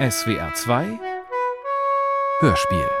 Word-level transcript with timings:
SWR 0.00 0.54
2 0.54 0.98
Hörspiel 2.40 2.99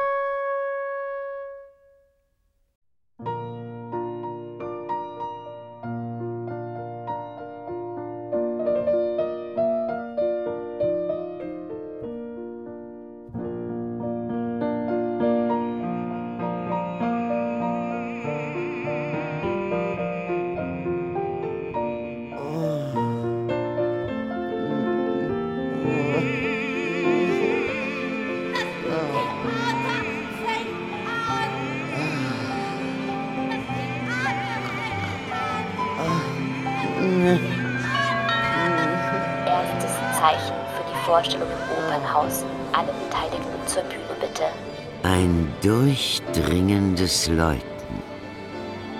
Läuten. 47.30 47.60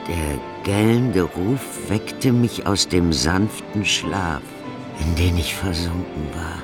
Der 0.08 0.38
gellende 0.64 1.22
Ruf 1.22 1.88
weckte 1.88 2.32
mich 2.32 2.66
aus 2.66 2.88
dem 2.88 3.12
sanften 3.12 3.84
Schlaf, 3.84 4.42
in 5.00 5.14
den 5.14 5.38
ich 5.38 5.54
versunken 5.54 6.28
war. 6.34 6.62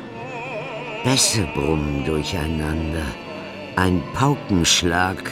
Bässe 1.04 1.46
brummen 1.54 2.04
durcheinander, 2.04 3.06
ein 3.76 4.02
Paukenschlag, 4.14 5.30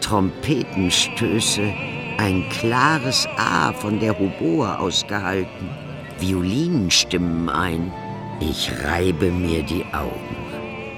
Trompetenstöße, 0.00 1.72
ein 2.18 2.48
klares 2.50 3.26
A 3.36 3.72
von 3.72 3.98
der 3.98 4.18
Hoboe 4.18 4.78
ausgehalten, 4.78 5.70
Violinen 6.18 6.90
stimmen 6.90 7.48
ein. 7.48 7.92
Ich 8.40 8.70
reibe 8.84 9.30
mir 9.30 9.62
die 9.62 9.84
Augen. 9.92 10.36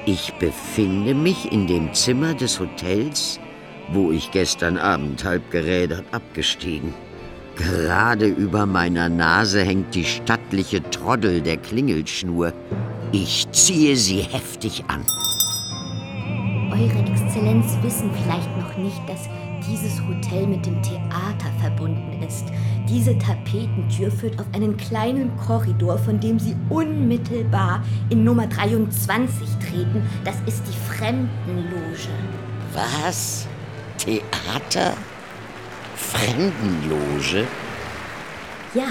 Ich 0.07 0.33
befinde 0.35 1.15
mich 1.15 1.53
in 1.53 1.67
dem 1.67 1.93
Zimmer 1.93 2.35
des 2.35 2.59
Hotels, 2.59 3.39
wo 3.93 4.11
ich 4.11 4.31
gestern 4.31 4.77
Abend 4.77 5.25
halb 5.25 5.51
gerädert 5.51 6.05
abgestiegen. 6.13 6.95
Gerade 7.57 8.27
über 8.27 8.67
meiner 8.67 9.09
Nase 9.09 9.63
hängt 9.63 9.95
die 9.95 10.05
stattliche 10.05 10.83
Troddel 10.91 11.41
der 11.41 11.57
Klingelschnur. 11.57 12.53
Ich 13.11 13.51
ziehe 13.51 13.97
sie 13.97 14.21
heftig 14.21 14.85
an. 14.87 15.05
Eure 16.71 17.01
Exzellenz 17.11 17.77
wissen 17.83 18.11
vielleicht 18.23 18.57
noch 18.59 18.77
nicht, 18.77 19.01
dass 19.09 19.29
dieses 19.69 20.01
Hotel 20.07 20.47
mit 20.47 20.65
dem 20.65 20.81
Theater 20.83 21.51
verbunden 21.61 22.23
ist. 22.23 22.45
Diese 22.89 23.19
Tapetentür 23.19 24.11
führt 24.11 24.39
auf 24.39 24.47
einen 24.55 24.77
kleinen 24.77 25.37
Korridor, 25.37 25.99
von 25.99 26.21
dem 26.21 26.39
Sie 26.39 26.55
unmittelbar 26.71 27.83
in 28.11 28.23
Nummer 28.23 28.47
23 28.47 29.49
treten. 29.59 30.03
Das 30.25 30.37
ist 30.47 30.63
die 30.69 30.95
Fremdenloge. 30.95 32.09
Was? 32.73 33.49
Theater? 34.49 34.97
Fremdenloge? 35.97 37.47
Ja. 38.73 38.89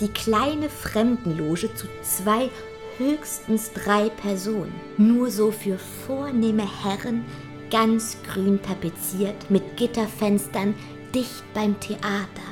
Die 0.00 0.08
kleine 0.08 0.68
Fremdenloge 0.68 1.72
zu 1.74 1.86
zwei, 2.02 2.50
höchstens 2.98 3.72
drei 3.72 4.08
Personen. 4.08 4.74
Nur 4.96 5.30
so 5.30 5.52
für 5.52 5.78
vornehme 5.78 6.66
Herren, 6.82 7.24
ganz 7.70 8.16
grün 8.32 8.60
tapeziert, 8.62 9.48
mit 9.48 9.76
Gitterfenstern, 9.76 10.74
dicht 11.14 11.44
beim 11.54 11.78
Theater. 11.78 12.48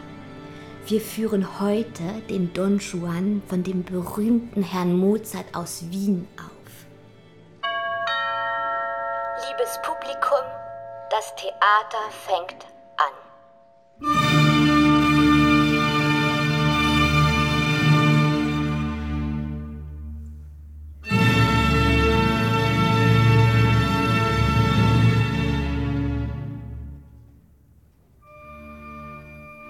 Wir 0.86 1.00
führen 1.00 1.60
heute 1.60 2.04
den 2.30 2.52
Don 2.52 2.78
Juan 2.78 3.42
von 3.48 3.64
dem 3.64 3.82
berühmten 3.82 4.62
Herrn 4.62 4.96
Mozart 4.96 5.46
aus 5.54 5.84
Wien 5.90 6.28
auf. 6.36 6.48
Liebes 9.48 9.78
Publikum, 9.82 10.57
das 11.10 11.34
Theater 11.36 12.10
fängt 12.26 12.66
an. 12.96 13.12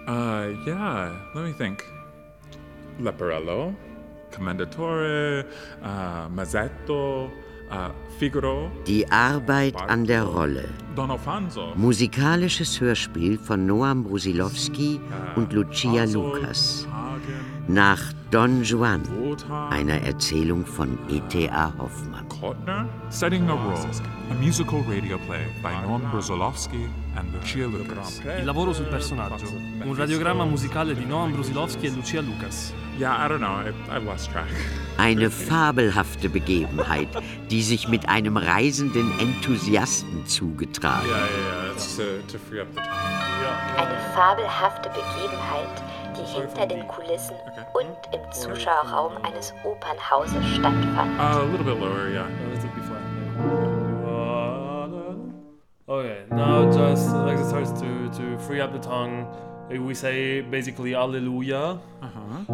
Uh, 0.07 0.55
yeah, 0.67 1.13
let 1.35 1.45
me 1.45 1.53
think. 1.53 1.85
Leporello, 2.99 3.75
Commendatore, 4.33 5.45
uh, 5.83 6.29
Mazzetto, 6.29 7.31
Die 8.87 9.11
Arbeit 9.11 9.77
an 9.89 10.05
der 10.05 10.25
Rolle. 10.25 10.69
Musikalisches 11.77 12.81
Hörspiel 12.81 13.39
von 13.39 13.67
Noam 13.67 14.05
Brusilowski 14.05 15.01
und 15.37 15.53
Lucia 15.53 16.05
Lucas. 16.05 16.89
Nach 17.69 18.01
Don 18.31 18.63
Juan, 18.63 19.03
einer 19.71 20.03
Erzählung 20.03 20.65
von 20.65 20.99
E.T.A. 21.09 21.73
Hoffmann. 21.79 22.27
Setting 23.11 23.49
a 23.49 23.53
Role, 23.53 23.91
a 24.31 24.35
musical 24.35 24.81
radio 24.89 25.19
play 25.27 25.45
by 25.63 25.73
Noam 25.87 26.03
Lucas. 26.13 26.31
Il 27.45 28.45
lavoro 28.45 28.73
sul 28.73 28.87
personaggio. 28.87 29.47
Un 29.83 29.95
radiogramma 29.95 30.45
musicale 30.45 30.95
di 30.95 31.05
Noam 31.05 31.33
Brusilowski 31.33 31.87
e 31.87 31.91
Lucia 31.91 32.21
Lucas. 32.21 32.73
Yeah, 32.99 33.15
I 33.15 33.29
don't 33.29 33.39
know, 33.39 33.61
I, 33.61 33.73
I've 33.95 34.05
lost 34.05 34.31
track. 34.31 34.49
Eine 34.97 35.31
fabelhafte 35.31 36.29
Begebenheit, 36.29 37.09
die 37.49 37.63
sich 37.63 37.87
mit 37.89 38.09
einem 38.09 38.37
reisenden 38.37 39.17
Enthusiasten 39.21 40.27
zugetragen. 40.27 41.07
Yeah, 41.09 41.17
yeah, 41.17 41.65
yeah, 41.65 41.73
it's 41.73 41.97
to, 41.97 42.21
to 42.27 42.39
free 42.39 42.61
up 42.61 42.67
the 42.75 42.81
time. 42.81 43.29
Eine 43.77 43.97
fabelhafte 44.15 44.89
Begebenheit, 44.89 45.71
die 46.17 46.41
hinter 46.41 46.67
den 46.67 46.89
Kulissen 46.89 47.37
und 47.73 47.97
im 48.13 48.33
Zuschauerraum 48.33 49.13
eines 49.23 49.55
Opernhauses 49.63 50.45
stattfand. 50.57 51.17
Uh, 51.21 51.23
a 51.23 51.45
little 51.45 51.65
bit 51.65 51.79
lower, 51.79 52.09
yeah. 52.09 52.27
Okay, 55.89 56.21
now 56.31 56.71
just 56.71 57.09
like 57.25 57.39
it 57.39 57.47
starts 57.47 57.73
to, 57.81 58.11
to 58.13 58.39
free 58.41 58.61
up 58.61 58.75
the 58.75 58.79
tongue. 58.79 59.27
We 59.71 59.95
say 59.95 60.43
basically 60.43 60.95
Alleluia. 60.95 61.81
Uh-huh. 62.03 62.45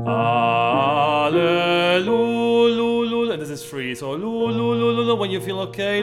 Alleluia. 1.26 2.14
And 3.32 3.42
this 3.42 3.50
is 3.50 3.64
free. 3.64 3.96
So 3.96 4.12
lu 4.12 4.52
lu 4.52 4.74
lu 4.74 4.92
lu 4.92 5.02
lu 5.02 5.16
when 5.16 5.32
you 5.32 5.40
feel 5.40 5.58
okay. 5.66 6.02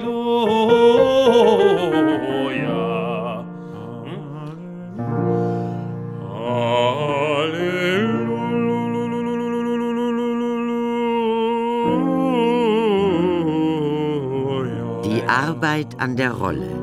Die 15.04 15.24
Arbeit 15.30 15.96
an 16.00 16.18
der 16.18 16.32
Rolle. 16.32 16.81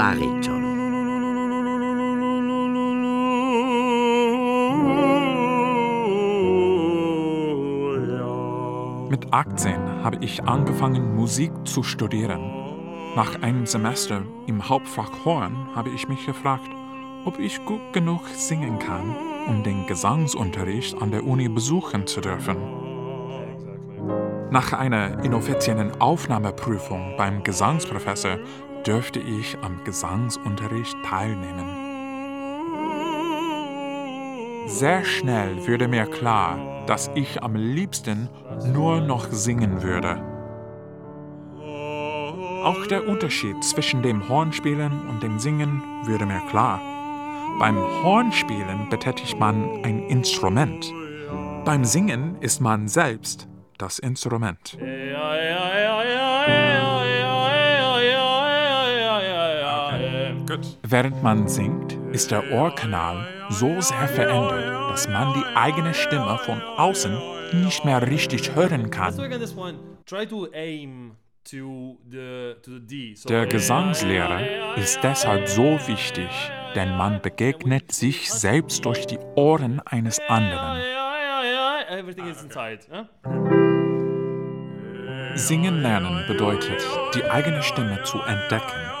Bariton. 0.00 0.62
Mit 9.10 9.30
18 9.30 10.02
habe 10.02 10.16
ich 10.22 10.42
angefangen, 10.44 11.14
Musik 11.14 11.52
zu 11.64 11.82
studieren. 11.82 12.40
Nach 13.14 13.42
einem 13.42 13.66
Semester 13.66 14.22
im 14.46 14.66
Hauptfach 14.70 15.10
Horn 15.26 15.68
habe 15.74 15.90
ich 15.90 16.08
mich 16.08 16.24
gefragt, 16.24 16.70
ob 17.26 17.38
ich 17.38 17.62
gut 17.66 17.92
genug 17.92 18.26
singen 18.28 18.78
kann, 18.78 19.14
um 19.48 19.62
den 19.62 19.86
Gesangsunterricht 19.86 20.96
an 21.02 21.10
der 21.10 21.26
Uni 21.26 21.50
besuchen 21.50 22.06
zu 22.06 22.22
dürfen. 22.22 22.56
Nach 24.50 24.72
einer 24.72 25.22
inoffiziellen 25.22 26.00
Aufnahmeprüfung 26.00 27.16
beim 27.18 27.44
Gesangsprofessor 27.44 28.38
dürfte 28.86 29.20
ich 29.20 29.58
am 29.62 29.82
Gesangsunterricht 29.84 30.96
teilnehmen. 31.04 31.90
Sehr 34.66 35.04
schnell 35.04 35.66
wurde 35.66 35.88
mir 35.88 36.06
klar, 36.06 36.84
dass 36.86 37.10
ich 37.14 37.42
am 37.42 37.54
liebsten 37.56 38.28
nur 38.72 39.00
noch 39.00 39.26
singen 39.30 39.82
würde. 39.82 40.22
Auch 42.64 42.86
der 42.86 43.08
Unterschied 43.08 43.62
zwischen 43.64 44.02
dem 44.02 44.28
Hornspielen 44.28 45.08
und 45.08 45.22
dem 45.22 45.38
Singen 45.38 45.82
würde 46.04 46.26
mir 46.26 46.40
klar. 46.50 46.80
Beim 47.58 47.76
Hornspielen 47.76 48.88
betätigt 48.90 49.38
man 49.38 49.82
ein 49.82 50.06
Instrument. 50.08 50.92
Beim 51.64 51.84
Singen 51.84 52.36
ist 52.40 52.60
man 52.60 52.86
selbst 52.86 53.48
das 53.78 53.98
Instrument. 53.98 54.76
Während 60.82 61.22
man 61.22 61.48
singt, 61.48 61.98
ist 62.12 62.30
der 62.30 62.50
Ohrkanal 62.52 63.26
so 63.50 63.80
sehr 63.80 64.08
verändert, 64.08 64.90
dass 64.90 65.08
man 65.08 65.34
die 65.34 65.44
eigene 65.56 65.94
Stimme 65.94 66.38
von 66.38 66.60
außen 66.60 67.18
nicht 67.52 67.84
mehr 67.84 68.06
richtig 68.06 68.54
hören 68.54 68.90
kann. 68.90 69.14
Der 73.28 73.46
Gesangslehrer 73.46 74.76
ist 74.76 75.00
deshalb 75.02 75.48
so 75.48 75.78
wichtig, 75.86 76.28
denn 76.74 76.96
man 76.96 77.22
begegnet 77.22 77.92
sich 77.92 78.30
selbst 78.30 78.84
durch 78.84 79.06
die 79.06 79.18
Ohren 79.36 79.80
eines 79.86 80.20
anderen. 80.28 80.82
Singen 85.34 85.80
lernen 85.80 86.24
bedeutet, 86.26 86.82
die 87.14 87.24
eigene 87.24 87.62
Stimme 87.62 88.02
zu 88.02 88.18
entdecken. 88.18 88.99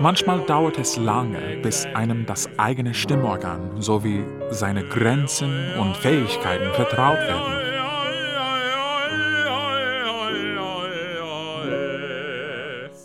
Manchmal 0.00 0.40
dauert 0.46 0.78
es 0.78 0.96
lange, 0.96 1.58
bis 1.62 1.86
einem 1.94 2.26
das 2.26 2.48
eigene 2.58 2.94
Stimmorgan 2.94 3.80
sowie 3.80 4.24
seine 4.50 4.84
Grenzen 4.84 5.74
und 5.78 5.96
Fähigkeiten 5.96 6.72
vertraut 6.74 7.18
werden. 7.18 7.62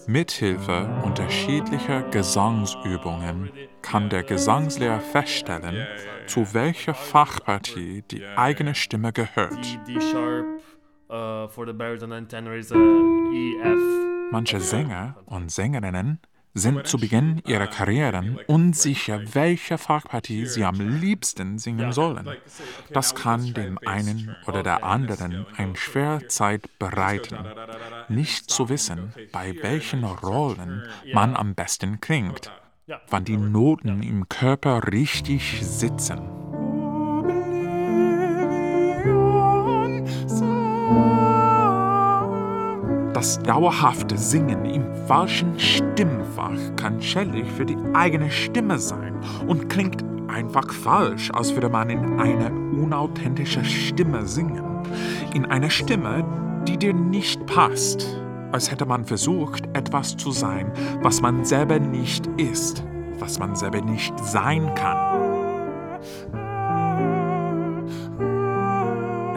Mithilfe 0.09 0.87
unterschiedlicher 1.03 2.01
Gesangsübungen 2.03 3.51
kann 3.81 4.09
der 4.09 4.23
Gesangslehrer 4.23 5.01
feststellen, 5.01 5.85
zu 6.27 6.53
welcher 6.53 6.93
Fachpartie 6.93 8.03
die 8.09 8.25
eigene 8.25 8.73
Stimme 8.73 9.11
gehört. 9.11 9.65
Manche 14.31 14.59
Sänger 14.61 15.15
und 15.25 15.51
Sängerinnen 15.51 16.19
sind 16.57 16.87
zu 16.87 16.97
Beginn 16.97 17.41
ihrer 17.45 17.67
Karrieren 17.67 18.39
unsicher, 18.47 19.21
welche 19.33 19.77
Fachpartie 19.77 20.45
sie 20.45 20.63
am 20.63 20.99
liebsten 20.99 21.59
singen 21.59 21.91
sollen. 21.91 22.27
Das 22.91 23.15
kann 23.15 23.53
dem 23.53 23.79
einen 23.85 24.35
oder 24.47 24.63
der 24.63 24.83
anderen 24.83 25.45
ein 25.55 25.75
Schwerzeit 25.75 26.67
bereiten, 26.79 27.37
nicht 28.09 28.49
zu 28.49 28.69
wissen, 28.69 29.13
bei 29.31 29.55
welchen 29.61 30.03
Rollen 30.03 30.83
man 31.13 31.35
am 31.35 31.55
besten 31.55 32.01
klingt, 32.01 32.51
wann 33.09 33.25
die 33.25 33.37
Noten 33.37 34.01
im 34.01 34.27
Körper 34.29 34.91
richtig 34.91 35.59
sitzen. 35.61 36.36
Das 43.27 43.43
dauerhafte 43.43 44.17
Singen 44.17 44.63
im 44.63 44.85
falschen 45.05 45.59
Stimmfach 45.59 46.57
kann 46.77 47.01
schädlich 47.01 47.45
für 47.57 47.65
die 47.65 47.75
eigene 47.93 48.31
Stimme 48.31 48.79
sein 48.79 49.19
und 49.45 49.67
klingt 49.67 50.01
einfach 50.29 50.71
falsch, 50.71 51.29
als 51.33 51.53
würde 51.53 51.67
man 51.67 51.89
in 51.89 52.21
eine 52.21 52.49
unauthentische 52.81 53.65
Stimme 53.65 54.25
singen. 54.25 54.63
In 55.33 55.45
einer 55.45 55.69
Stimme, 55.69 56.23
die 56.69 56.77
dir 56.77 56.93
nicht 56.93 57.45
passt, 57.47 58.07
als 58.53 58.71
hätte 58.71 58.85
man 58.85 59.03
versucht, 59.03 59.67
etwas 59.73 60.15
zu 60.15 60.31
sein, 60.31 60.71
was 61.01 61.19
man 61.19 61.43
selber 61.43 61.79
nicht 61.79 62.27
ist, 62.37 62.81
was 63.19 63.39
man 63.39 63.57
selber 63.57 63.81
nicht 63.81 64.17
sein 64.19 64.73
kann. 64.73 65.26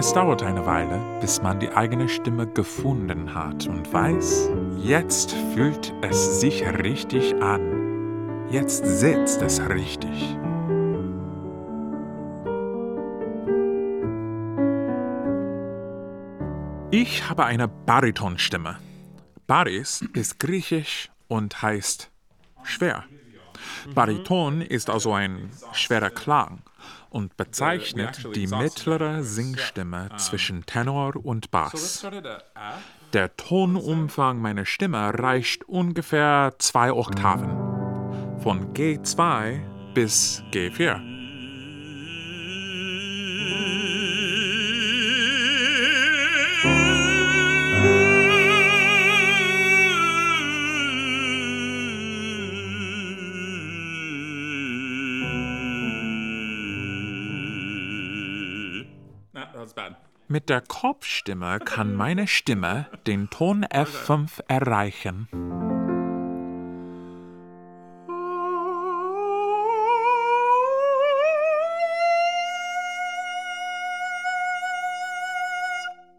Es 0.00 0.14
dauert 0.14 0.42
eine 0.42 0.64
Weile, 0.64 0.98
bis 1.20 1.42
man 1.42 1.60
die 1.60 1.68
eigene 1.72 2.08
Stimme 2.08 2.46
gefunden 2.46 3.34
hat 3.34 3.66
und 3.66 3.92
weiß, 3.92 4.48
jetzt 4.78 5.32
fühlt 5.52 5.92
es 6.00 6.40
sich 6.40 6.66
richtig 6.66 7.34
an. 7.42 8.48
Jetzt 8.50 8.82
sitzt 8.86 9.42
es 9.42 9.60
richtig. 9.60 10.38
Ich 16.90 17.28
habe 17.28 17.44
eine 17.44 17.68
Baritonstimme. 17.68 18.78
Baris 19.46 20.02
ist 20.14 20.40
griechisch 20.40 21.10
und 21.28 21.60
heißt 21.60 22.10
schwer. 22.62 23.04
Bariton 23.94 24.62
ist 24.62 24.88
also 24.88 25.12
ein 25.12 25.50
schwerer 25.74 26.08
Klang 26.08 26.62
und 27.10 27.36
bezeichnet 27.36 28.34
die 28.34 28.46
mittlere 28.46 29.22
Singstimme 29.22 30.08
zwischen 30.16 30.64
Tenor 30.64 31.16
und 31.16 31.50
Bass. 31.50 32.06
Der 33.12 33.36
Tonumfang 33.36 34.38
meiner 34.40 34.64
Stimme 34.64 35.12
reicht 35.18 35.68
ungefähr 35.68 36.54
zwei 36.58 36.92
Oktaven, 36.92 37.50
von 38.40 38.72
G2 38.72 39.92
bis 39.94 40.42
G4. 40.52 41.09
Mit 60.28 60.48
der 60.48 60.60
Kopfstimme 60.60 61.58
kann 61.58 61.94
meine 61.94 62.28
Stimme 62.28 62.86
den 63.06 63.30
Ton 63.30 63.64
F5 63.64 64.40
erreichen. 64.46 65.28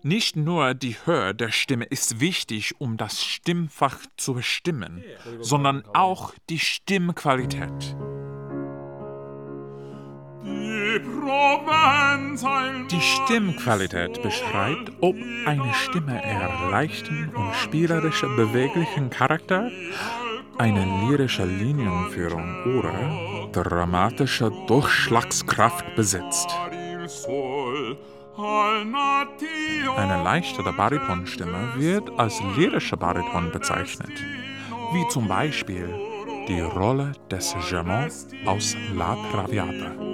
Nicht 0.04 0.36
nur 0.36 0.74
die 0.74 0.96
Höhe 1.06 1.36
der 1.36 1.52
Stimme 1.52 1.86
ist 1.86 2.20
wichtig, 2.20 2.82
um 2.82 2.98
das 2.98 3.24
Stimmfach 3.24 4.00
zu 4.18 4.34
bestimmen, 4.34 5.04
sondern 5.40 5.86
auch 5.94 6.34
die 6.50 6.58
Stimmqualität. 6.58 7.96
Die 12.90 13.02
Stimmqualität 13.02 14.22
beschreibt, 14.22 14.92
ob 15.02 15.16
eine 15.46 15.74
Stimme 15.74 16.24
eher 16.24 16.50
leichten 16.70 17.30
und 17.36 17.54
spielerischer 17.56 18.28
beweglichen 18.36 19.10
Charakter, 19.10 19.70
eine 20.58 20.86
lyrische 21.08 21.46
Linienführung 21.46 22.78
oder 22.78 23.52
dramatische 23.52 24.52
Durchschlagskraft 24.68 25.96
besitzt. 25.96 26.50
Eine 29.98 30.24
leichtere 30.24 30.74
Baritonstimme 30.74 31.74
wird 31.76 32.10
als 32.18 32.42
lyrischer 32.56 32.98
Bariton 32.98 33.52
bezeichnet, 33.52 34.12
wie 34.94 35.08
zum 35.10 35.28
Beispiel 35.28 35.88
die 36.48 36.62
Rolle 36.62 37.14
des 37.30 37.56
Germain 37.70 38.12
aus 38.46 38.76
La 38.96 39.16
Traviata. 39.32 40.11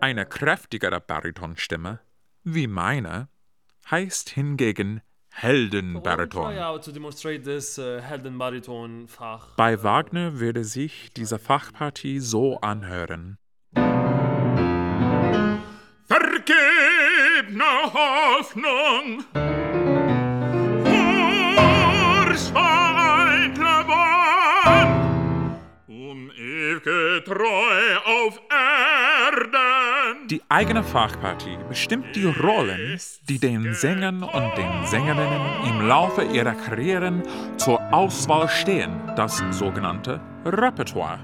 Eine 0.00 0.26
kräftigere 0.26 1.00
Baritonstimme, 1.00 1.98
wie 2.44 2.68
meine, 2.68 3.28
heißt 3.90 4.28
hingegen 4.30 5.00
Heldenbariton. 5.30 6.54
Bei 9.56 9.82
Wagner 9.82 10.38
würde 10.38 10.62
sich 10.64 11.12
diese 11.14 11.40
Fachpartie 11.40 12.20
so 12.20 12.60
anhören. 12.60 13.38
Vergebne 16.06 17.64
Hoffnung 17.92 19.24
treu. 27.28 27.97
Die 30.30 30.42
eigene 30.50 30.84
Fachpartie 30.84 31.56
bestimmt 31.70 32.14
die 32.14 32.26
Rollen, 32.26 33.00
die 33.30 33.38
den 33.38 33.72
Sängern 33.72 34.22
und 34.22 34.58
den 34.58 34.86
Sängerinnen 34.86 35.40
im 35.66 35.88
Laufe 35.88 36.22
ihrer 36.22 36.52
Karrieren 36.52 37.22
zur 37.56 37.80
Auswahl 37.94 38.46
stehen, 38.46 38.92
das 39.16 39.42
sogenannte 39.52 40.20
Repertoire. 40.44 41.20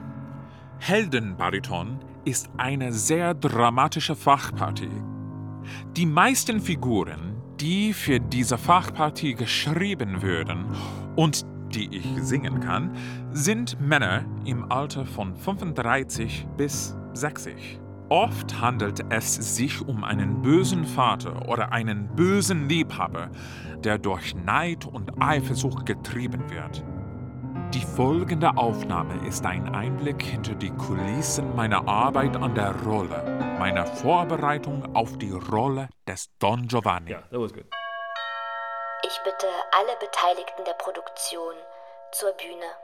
Heldenbariton 0.78 1.98
ist 2.24 2.48
eine 2.56 2.94
sehr 2.94 3.34
dramatische 3.34 4.16
Fachpartie. 4.16 5.02
Die 5.94 6.06
meisten 6.06 6.58
Figuren, 6.58 7.36
die 7.60 7.92
für 7.92 8.20
diese 8.20 8.56
Fachpartie 8.56 9.34
geschrieben 9.34 10.22
würden 10.22 10.64
und 11.14 11.44
die 11.74 11.94
ich 11.94 12.06
singen 12.22 12.60
kann, 12.60 12.96
sind 13.32 13.78
Männer 13.82 14.24
im 14.46 14.72
Alter 14.72 15.04
von 15.04 15.36
35 15.36 16.46
bis 16.56 16.96
60. 17.12 17.83
Oft 18.14 18.60
handelt 18.60 19.00
es 19.10 19.56
sich 19.56 19.80
um 19.88 20.04
einen 20.04 20.40
bösen 20.40 20.84
Vater 20.84 21.48
oder 21.48 21.72
einen 21.72 22.06
bösen 22.14 22.68
Liebhaber, 22.68 23.28
der 23.78 23.98
durch 23.98 24.36
Neid 24.36 24.86
und 24.86 25.20
Eifersucht 25.20 25.84
getrieben 25.84 26.48
wird. 26.48 26.84
Die 27.74 27.84
folgende 27.84 28.56
Aufnahme 28.56 29.26
ist 29.26 29.44
ein 29.44 29.74
Einblick 29.74 30.22
hinter 30.22 30.54
die 30.54 30.70
Kulissen 30.70 31.56
meiner 31.56 31.88
Arbeit 31.88 32.36
an 32.36 32.54
der 32.54 32.72
Rolle, 32.84 33.56
meiner 33.58 33.84
Vorbereitung 33.84 34.94
auf 34.94 35.18
die 35.18 35.32
Rolle 35.32 35.88
des 36.06 36.30
Don 36.38 36.68
Giovanni. 36.68 37.10
Yeah, 37.10 37.22
that 37.32 37.40
was 37.40 37.52
good. 37.52 37.66
Ich 39.02 39.20
bitte 39.24 39.48
alle 39.76 39.98
Beteiligten 39.98 40.64
der 40.64 40.74
Produktion 40.74 41.54
zur 42.12 42.30
Bühne. 42.34 42.83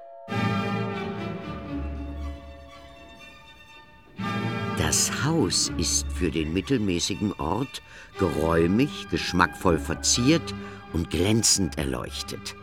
Das 4.82 5.24
Haus 5.24 5.70
ist 5.76 6.06
für 6.10 6.30
den 6.30 6.54
mittelmäßigen 6.54 7.34
Ort 7.34 7.82
geräumig, 8.18 9.08
geschmackvoll 9.10 9.78
verziert 9.78 10.54
und 10.94 11.10
glänzend 11.10 11.76
erleuchtet. 11.76 12.56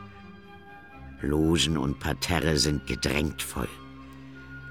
Logen 1.22 1.78
und 1.78 2.00
Parterre 2.00 2.58
sind 2.58 2.88
gedrängt 2.88 3.44
voll. 3.44 3.70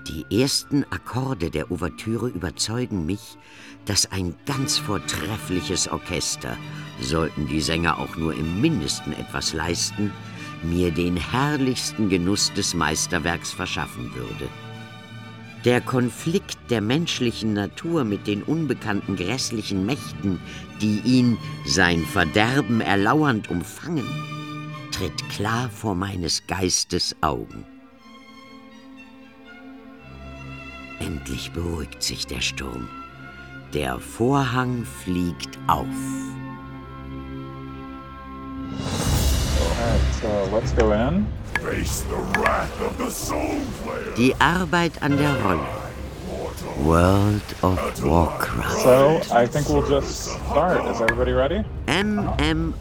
Die 0.09 0.43
ersten 0.43 0.83
Akkorde 0.91 1.51
der 1.51 1.71
Ouvertüre 1.71 2.31
überzeugen 2.31 3.07
mich, 3.07 3.39
dass 3.85 4.11
ein 4.11 4.35
ganz 4.45 4.77
vortreffliches 4.79 5.87
Orchester, 5.87 6.57
sollten 7.01 7.47
die 7.47 7.61
Sänger 7.61 8.01
auch 8.01 8.17
nur 8.17 8.35
im 8.35 8.61
mindesten 8.61 9.13
etwas 9.13 9.53
leisten, 9.53 10.13
mir 10.65 10.91
den 10.91 11.17
herrlichsten 11.17 12.09
Genuss 12.09 12.53
des 12.55 12.75
Meisterwerks 12.75 13.53
verschaffen 13.53 14.13
würde. 14.17 14.49
Der 15.67 15.81
Konflikt 15.81 16.71
der 16.71 16.81
menschlichen 16.81 17.53
Natur 17.53 18.05
mit 18.05 18.29
den 18.29 18.45
unbekannten 18.45 19.17
grässlichen 19.17 19.85
Mächten, 19.85 20.39
die 20.81 21.01
ihn, 21.01 21.39
sein 21.67 22.05
Verderben 22.05 22.81
erlauernd 22.81 23.51
umfangen, 23.51 24.07
tritt 24.93 25.29
klar 25.29 25.69
vor 25.69 25.97
meines 25.97 26.47
Geistes 26.47 27.17
Augen. 27.21 27.65
Endlich 31.01 31.51
beruhigt 31.51 32.01
sich 32.01 32.29
der 32.29 32.43
Sturm. 32.43 32.89
Der 33.75 33.99
Vorhang 33.99 34.85
fliegt 34.85 35.59
auf. 35.67 35.87
Die 44.17 44.35
Arbeit 44.41 44.93
an 45.03 45.17
der 45.17 45.35
Rolle. 45.43 45.86
World 46.85 47.43
of 47.63 47.79
Warcraft. 48.05 48.79
So 48.83 49.21
I 49.33 49.47
think 49.47 49.69
we'll 49.69 49.87
just 49.87 50.25
start. 50.25 50.85
Is 50.87 51.01
everybody 51.01 51.33
ready? 51.33 51.65
MMORPG. 51.87 52.73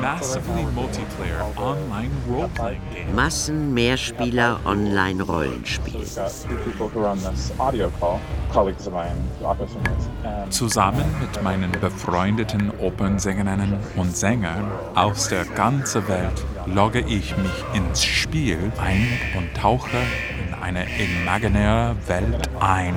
Massively 0.00 0.64
multiplayer 0.74 1.40
online 1.56 2.10
role-playing 2.26 2.80
game. 2.92 3.14
Massenmehrspieler 3.14 4.58
Online-Rollenspiel. 4.64 5.98
We've 6.00 6.14
got 6.14 6.32
two 6.48 6.56
people 6.64 6.88
who 6.88 7.00
are 7.00 7.08
on 7.08 7.18
this 7.18 7.52
audio 7.58 7.90
call, 8.00 8.20
colleagues 8.50 8.86
of 8.86 8.94
mine, 8.94 9.16
office 9.42 9.72
roommates. 9.74 10.08
And 10.24 10.52
Zusammen 10.52 11.04
mit 11.20 11.42
meinen 11.42 11.72
befreundeten 11.72 12.72
Opernsängerinnen 12.80 13.78
und 13.96 14.16
Sängern 14.16 14.70
aus 14.94 15.28
der 15.28 15.44
ganzen 15.44 16.06
Welt 16.08 16.44
logge 16.66 17.00
ich 17.00 17.36
mich 17.36 17.64
ins 17.74 18.04
Spiel 18.04 18.72
ein 18.78 19.06
und 19.36 19.54
tauche 19.54 19.98
in 19.98 20.43
eine 20.64 20.86
imaginäre 20.98 21.94
Welt 22.06 22.48
ein. 22.58 22.94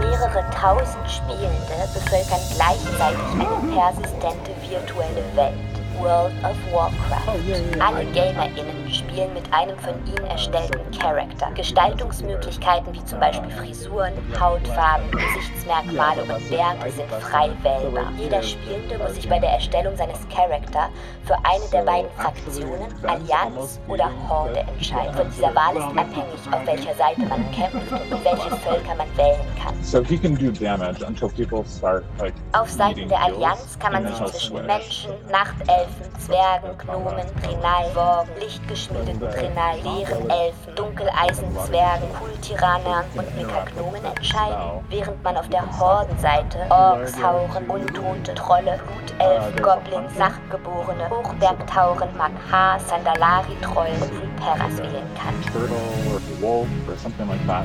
Mehrere 0.00 0.42
tausend 0.50 1.10
Spielende 1.10 1.76
bevölkern 1.92 2.40
gleichzeitig 2.54 3.20
eine 3.34 3.74
persistente 3.74 4.52
virtuelle 4.66 5.24
Welt. 5.36 5.87
World 6.00 6.32
of 6.44 6.56
Warcraft. 6.72 7.80
Alle 7.80 8.04
GamerInnen 8.12 8.90
spielen 8.92 9.32
mit 9.34 9.52
einem 9.52 9.76
von 9.78 9.94
ihnen 10.06 10.26
erstellten 10.26 10.80
Charakter. 10.98 11.50
Gestaltungsmöglichkeiten 11.54 12.92
wie 12.92 13.04
zum 13.04 13.20
Beispiel 13.20 13.50
Frisuren, 13.50 14.12
Hautfarben, 14.38 15.10
Gesichtsmerkmale 15.10 16.22
und 16.22 16.50
Werte 16.50 16.90
sind 16.90 17.10
frei 17.10 17.50
wählbar. 17.62 18.12
Jeder 18.16 18.42
Spielende 18.42 18.98
muss 18.98 19.14
sich 19.14 19.28
bei 19.28 19.38
der 19.38 19.50
Erstellung 19.50 19.96
seines 19.96 20.18
Charakter 20.28 20.88
für 21.24 21.36
eine 21.44 21.64
der 21.72 21.82
beiden 21.82 22.10
Fraktionen, 22.12 22.92
Allianz 23.02 23.80
oder 23.88 24.10
Horde 24.28 24.60
entscheiden. 24.60 25.14
Von 25.14 25.30
dieser 25.30 25.54
Wahl 25.54 25.76
ist 25.76 25.98
abhängig, 25.98 26.40
auf 26.50 26.66
welcher 26.66 26.94
Seite 26.94 27.20
man 27.22 27.50
kämpft 27.52 27.92
und 27.92 28.24
welche 28.24 28.50
Völker 28.56 28.94
man 28.96 29.16
wählen 29.16 29.46
kann. 29.62 29.74
so 29.82 30.02
he 30.02 30.18
can 30.18 30.34
do 30.34 30.52
damage 30.52 31.02
until 31.02 31.28
people 31.30 31.64
start 31.64 32.04
like. 32.18 32.34
Auf 32.52 32.70
Seiten 32.70 33.08
der 33.08 33.20
Allianz 33.20 33.78
kann 33.78 33.92
man 33.92 34.06
sich 34.06 34.24
zwischen. 34.32 34.66
Menschen, 34.66 35.12
Nachtelfen, 35.30 35.87
Zwergen, 36.18 36.76
Gnomen, 36.78 37.26
Trinai, 37.42 37.94
Worgen, 37.94 38.30
lichtgeschmiedeten 38.40 39.20
Trinai, 39.20 39.76
Leeren, 39.82 40.28
Elfen, 40.30 40.74
Dunkeleisen, 40.74 41.56
Zwergen, 41.66 42.08
Kultiranern 42.18 43.04
und 43.14 43.36
Mikagnomen 43.36 44.04
entscheiden, 44.04 44.84
während 44.90 45.22
man 45.22 45.36
auf 45.36 45.48
der 45.48 45.62
Hordenseite 45.78 46.58
Orks, 46.70 47.14
Hauren, 47.22 47.68
Untote, 47.68 48.34
Trolle, 48.34 48.78
Blutelfen, 48.86 49.62
Goblins, 49.62 50.18
Nachtgeborene, 50.18 51.08
Hochbergtauren, 51.10 52.08
Makar, 52.16 52.78
Sandalari, 52.80 53.56
Trollen 53.62 54.00
und 54.02 54.12
Vulperas 54.20 54.78
wählen 54.78 55.06
kann. 55.16 55.34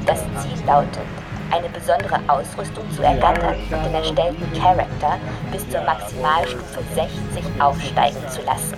Das 0.06 0.20
Ziel 0.20 0.66
lautet, 0.66 1.00
eine 1.54 1.70
besondere 1.70 2.20
Ausrüstung 2.28 2.84
zu 2.96 3.04
ergattern 3.04 3.56
und 3.56 3.86
den 3.86 3.94
erstellten 3.94 4.54
Charakter 4.60 5.18
bis 5.52 5.70
zur 5.70 5.82
Maximalstufe 5.82 6.80
60 6.96 7.62
aufsteigen 7.62 8.30
zu 8.30 8.42
lassen. 8.42 8.78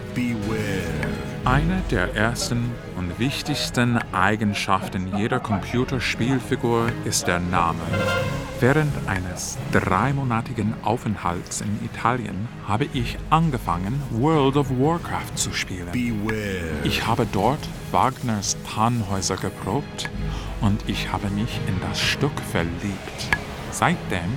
Eine 1.46 1.82
der 1.90 2.14
ersten 2.16 2.72
und 2.98 3.18
wichtigsten 3.18 4.00
Eigenschaften 4.12 5.16
jeder 5.16 5.40
Computerspielfigur 5.40 6.90
ist 7.06 7.28
der 7.28 7.40
Name. 7.40 7.82
Während 8.62 8.94
eines 9.08 9.58
dreimonatigen 9.74 10.74
Aufenthalts 10.84 11.60
in 11.60 11.78
Italien 11.84 12.48
habe 12.66 12.88
ich 12.94 13.18
angefangen, 13.30 14.02
World 14.12 14.56
of 14.56 14.70
Warcraft 14.70 15.36
zu 15.36 15.52
spielen. 15.52 15.90
Ich 16.86 17.06
habe 17.06 17.28
dort 17.30 17.60
Wagners 17.92 18.56
Tannhäuser 18.74 19.36
geprobt 19.36 20.10
und 20.62 20.82
ich 20.88 21.12
habe 21.12 21.30
mich 21.32 21.60
in 21.68 21.80
das 21.82 22.00
Stück 22.00 22.40
verliebt. 22.52 23.30
Seitdem 23.72 24.32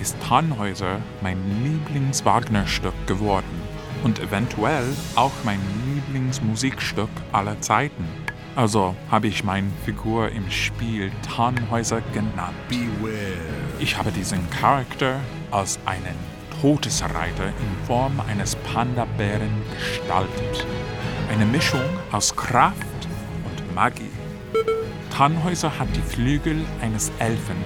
ist 0.00 0.16
Tannhäuser 0.22 1.00
mein 1.20 1.38
Lieblings-Wagner-Stück 1.64 3.06
geworden 3.08 3.60
und 4.04 4.20
eventuell 4.20 4.86
auch 5.16 5.32
mein 5.44 5.60
Lieblingsmusikstück 5.86 7.10
aller 7.32 7.60
Zeiten. 7.60 8.06
Also 8.56 8.94
habe 9.10 9.26
ich 9.26 9.42
meine 9.42 9.70
Figur 9.84 10.30
im 10.30 10.48
Spiel 10.48 11.10
Tannhäuser 11.34 12.00
genannt. 12.12 12.54
Ich 13.80 13.96
habe 13.96 14.12
diesen 14.12 14.48
Charakter 14.50 15.18
als 15.50 15.78
einen 15.86 16.14
Todesreiter 16.60 17.48
in 17.48 17.86
Form 17.86 18.20
eines 18.20 18.54
Panda-Bären 18.54 19.50
gestaltet. 19.76 20.66
Eine 21.32 21.46
Mischung 21.46 21.82
aus 22.12 22.34
Kraft 22.36 22.76
und 23.44 23.74
Magie. 23.74 24.10
Tannhäuser 25.10 25.76
hat 25.76 25.88
die 25.96 26.02
Flügel 26.02 26.64
eines 26.80 27.10
Elfen, 27.18 27.56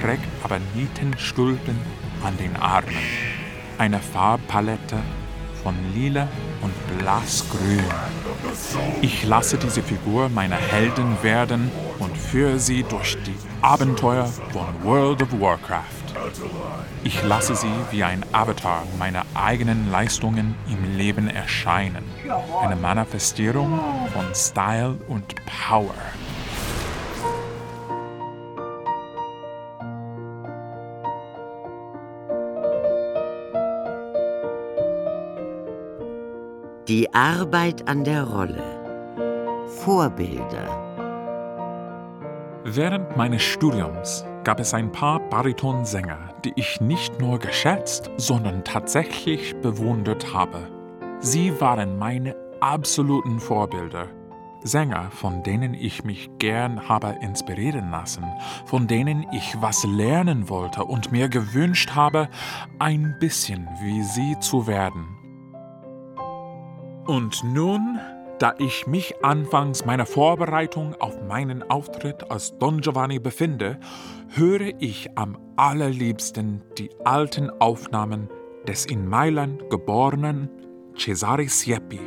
trägt 0.00 0.28
aber 0.42 0.58
Nietenstulpen 0.74 1.78
an 2.22 2.36
den 2.36 2.54
Armen. 2.56 2.94
Eine 3.78 3.98
Farbpalette 3.98 4.98
von 5.62 5.74
lila 5.94 6.28
und 6.60 6.98
blassgrün. 6.98 7.82
Ich 9.00 9.24
lasse 9.24 9.56
diese 9.58 9.82
Figur 9.82 10.28
meine 10.28 10.56
Heldin 10.56 11.16
werden 11.22 11.70
und 11.98 12.16
führe 12.16 12.58
sie 12.58 12.82
durch 12.82 13.16
die 13.24 13.34
Abenteuer 13.62 14.26
von 14.52 14.66
World 14.82 15.22
of 15.22 15.40
Warcraft. 15.40 15.84
Ich 17.02 17.22
lasse 17.22 17.54
sie 17.54 17.72
wie 17.90 18.02
ein 18.02 18.24
Avatar 18.32 18.84
meiner 18.98 19.24
eigenen 19.34 19.90
Leistungen 19.90 20.54
im 20.70 20.96
Leben 20.96 21.28
erscheinen. 21.28 22.04
Eine 22.62 22.76
Manifestierung 22.76 23.78
von 24.12 24.34
Style 24.34 24.96
und 25.08 25.34
Power. 25.68 25.94
Die 36.86 37.14
Arbeit 37.14 37.88
an 37.88 38.04
der 38.04 38.24
Rolle. 38.24 38.62
Vorbilder. 39.82 40.68
Während 42.62 43.16
meines 43.16 43.40
Studiums 43.42 44.22
gab 44.44 44.60
es 44.60 44.74
ein 44.74 44.92
paar 44.92 45.18
Baritonsänger, 45.30 46.34
die 46.44 46.52
ich 46.56 46.82
nicht 46.82 47.18
nur 47.18 47.38
geschätzt, 47.38 48.10
sondern 48.18 48.64
tatsächlich 48.64 49.56
bewundert 49.62 50.34
habe. 50.34 50.68
Sie 51.20 51.58
waren 51.58 51.98
meine 51.98 52.36
absoluten 52.60 53.40
Vorbilder. 53.40 54.08
Sänger, 54.62 55.10
von 55.10 55.42
denen 55.42 55.72
ich 55.72 56.04
mich 56.04 56.28
gern 56.38 56.86
habe 56.86 57.16
inspirieren 57.22 57.92
lassen, 57.92 58.26
von 58.66 58.86
denen 58.86 59.24
ich 59.32 59.56
was 59.58 59.84
lernen 59.84 60.50
wollte 60.50 60.84
und 60.84 61.12
mir 61.12 61.30
gewünscht 61.30 61.94
habe, 61.94 62.28
ein 62.78 63.16
bisschen 63.20 63.70
wie 63.80 64.02
sie 64.02 64.38
zu 64.40 64.66
werden. 64.66 65.23
Und 67.06 67.44
nun, 67.44 67.98
da 68.38 68.54
ich 68.58 68.86
mich 68.86 69.22
anfangs 69.22 69.84
meiner 69.84 70.06
Vorbereitung 70.06 70.94
auf 71.00 71.22
meinen 71.28 71.62
Auftritt 71.70 72.30
als 72.30 72.56
Don 72.58 72.80
Giovanni 72.80 73.18
befinde, 73.18 73.78
höre 74.30 74.72
ich 74.80 75.10
am 75.14 75.36
allerliebsten 75.56 76.62
die 76.78 76.88
alten 77.04 77.50
Aufnahmen 77.60 78.28
des 78.66 78.86
in 78.86 79.06
Mailand 79.06 79.68
geborenen 79.68 80.48
Cesare 80.96 81.46
Siepi. 81.46 82.00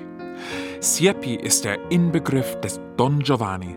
Siepi 0.79 1.35
ist 1.35 1.65
der 1.65 1.91
Inbegriff 1.91 2.59
des 2.61 2.81
Don 2.97 3.19
Giovanni. 3.19 3.75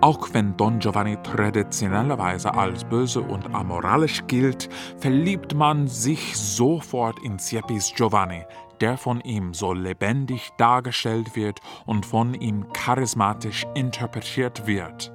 Auch 0.00 0.28
wenn 0.32 0.56
Don 0.56 0.78
Giovanni 0.78 1.16
traditionellerweise 1.22 2.52
als 2.52 2.84
böse 2.84 3.22
und 3.22 3.54
amoralisch 3.54 4.22
gilt, 4.26 4.68
verliebt 4.98 5.54
man 5.54 5.88
sich 5.88 6.36
sofort 6.36 7.18
in 7.24 7.38
Siepis 7.38 7.94
Giovanni, 7.96 8.44
der 8.80 8.96
von 8.96 9.20
ihm 9.20 9.54
so 9.54 9.72
lebendig 9.72 10.50
dargestellt 10.58 11.36
wird 11.36 11.60
und 11.86 12.06
von 12.06 12.34
ihm 12.34 12.72
charismatisch 12.72 13.66
interpretiert 13.74 14.66
wird. 14.66 15.12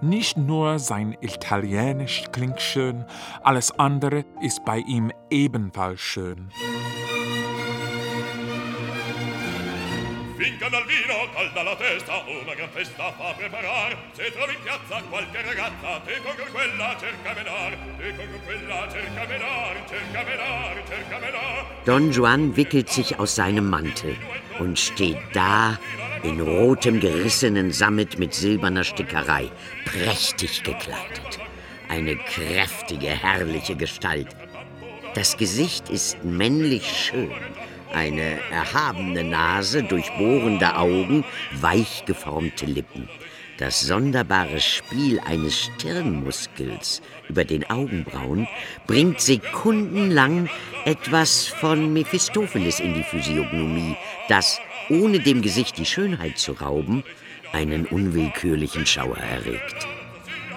Nicht 0.00 0.36
nur 0.36 0.78
sein 0.78 1.16
Italienisch 1.20 2.24
klingt 2.32 2.60
schön, 2.60 3.04
alles 3.42 3.78
andere 3.78 4.24
ist 4.40 4.64
bei 4.64 4.78
ihm 4.78 5.12
ebenfalls 5.30 6.00
schön. 6.00 6.50
Finca 10.42 10.68
dal 10.68 10.84
vino, 10.86 11.30
calda 11.32 11.62
la 11.62 11.76
testa, 11.76 12.14
una 12.26 12.52
gran 12.56 12.68
festa 12.70 13.12
fa 13.12 13.32
preparar. 13.32 13.96
Se 14.12 14.28
trovi 14.32 14.54
in 14.54 14.62
piazza 14.64 15.00
qualche 15.08 15.40
ragazza, 15.40 16.00
te 16.04 16.18
con 16.20 16.34
quella 16.50 16.96
cerca 16.98 17.32
menar, 17.32 17.76
te 17.96 18.16
con 18.16 18.26
quella 18.44 18.88
cerca 18.90 19.24
menar, 19.28 19.74
cerca 19.88 20.22
menar, 20.24 20.82
cerca 20.88 21.18
menar. 21.20 21.66
Don 21.84 22.10
Juan 22.10 22.56
wickelt 22.56 22.88
sich 22.90 23.20
aus 23.20 23.36
seinem 23.36 23.70
Mantel 23.70 24.16
und 24.58 24.80
steht 24.80 25.16
da 25.32 25.78
in 26.24 26.40
rotem 26.40 26.98
gerissenen 26.98 27.70
Sammet 27.70 28.18
mit 28.18 28.34
silberner 28.34 28.82
Stickerei, 28.82 29.48
prächtig 29.84 30.64
gekleidet. 30.64 31.38
Eine 31.88 32.16
kräftige, 32.16 33.10
herrliche 33.10 33.76
Gestalt. 33.76 34.34
Das 35.14 35.36
Gesicht 35.36 35.88
ist 35.88 36.24
männlich 36.24 36.84
schön. 36.88 37.30
Eine 37.92 38.40
erhabene 38.50 39.22
Nase, 39.22 39.82
durchbohrende 39.82 40.76
Augen, 40.76 41.24
weich 41.60 42.04
geformte 42.06 42.66
Lippen. 42.66 43.08
Das 43.58 43.82
sonderbare 43.82 44.60
Spiel 44.60 45.20
eines 45.20 45.64
Stirnmuskels 45.64 47.02
über 47.28 47.44
den 47.44 47.68
Augenbrauen 47.68 48.48
bringt 48.86 49.20
sekundenlang 49.20 50.48
etwas 50.84 51.46
von 51.46 51.92
Mephistopheles 51.92 52.80
in 52.80 52.94
die 52.94 53.04
Physiognomie, 53.04 53.94
das, 54.28 54.58
ohne 54.88 55.20
dem 55.20 55.42
Gesicht 55.42 55.76
die 55.78 55.86
Schönheit 55.86 56.38
zu 56.38 56.52
rauben, 56.52 57.04
einen 57.52 57.86
unwillkürlichen 57.86 58.86
Schauer 58.86 59.18
erregt. 59.18 59.86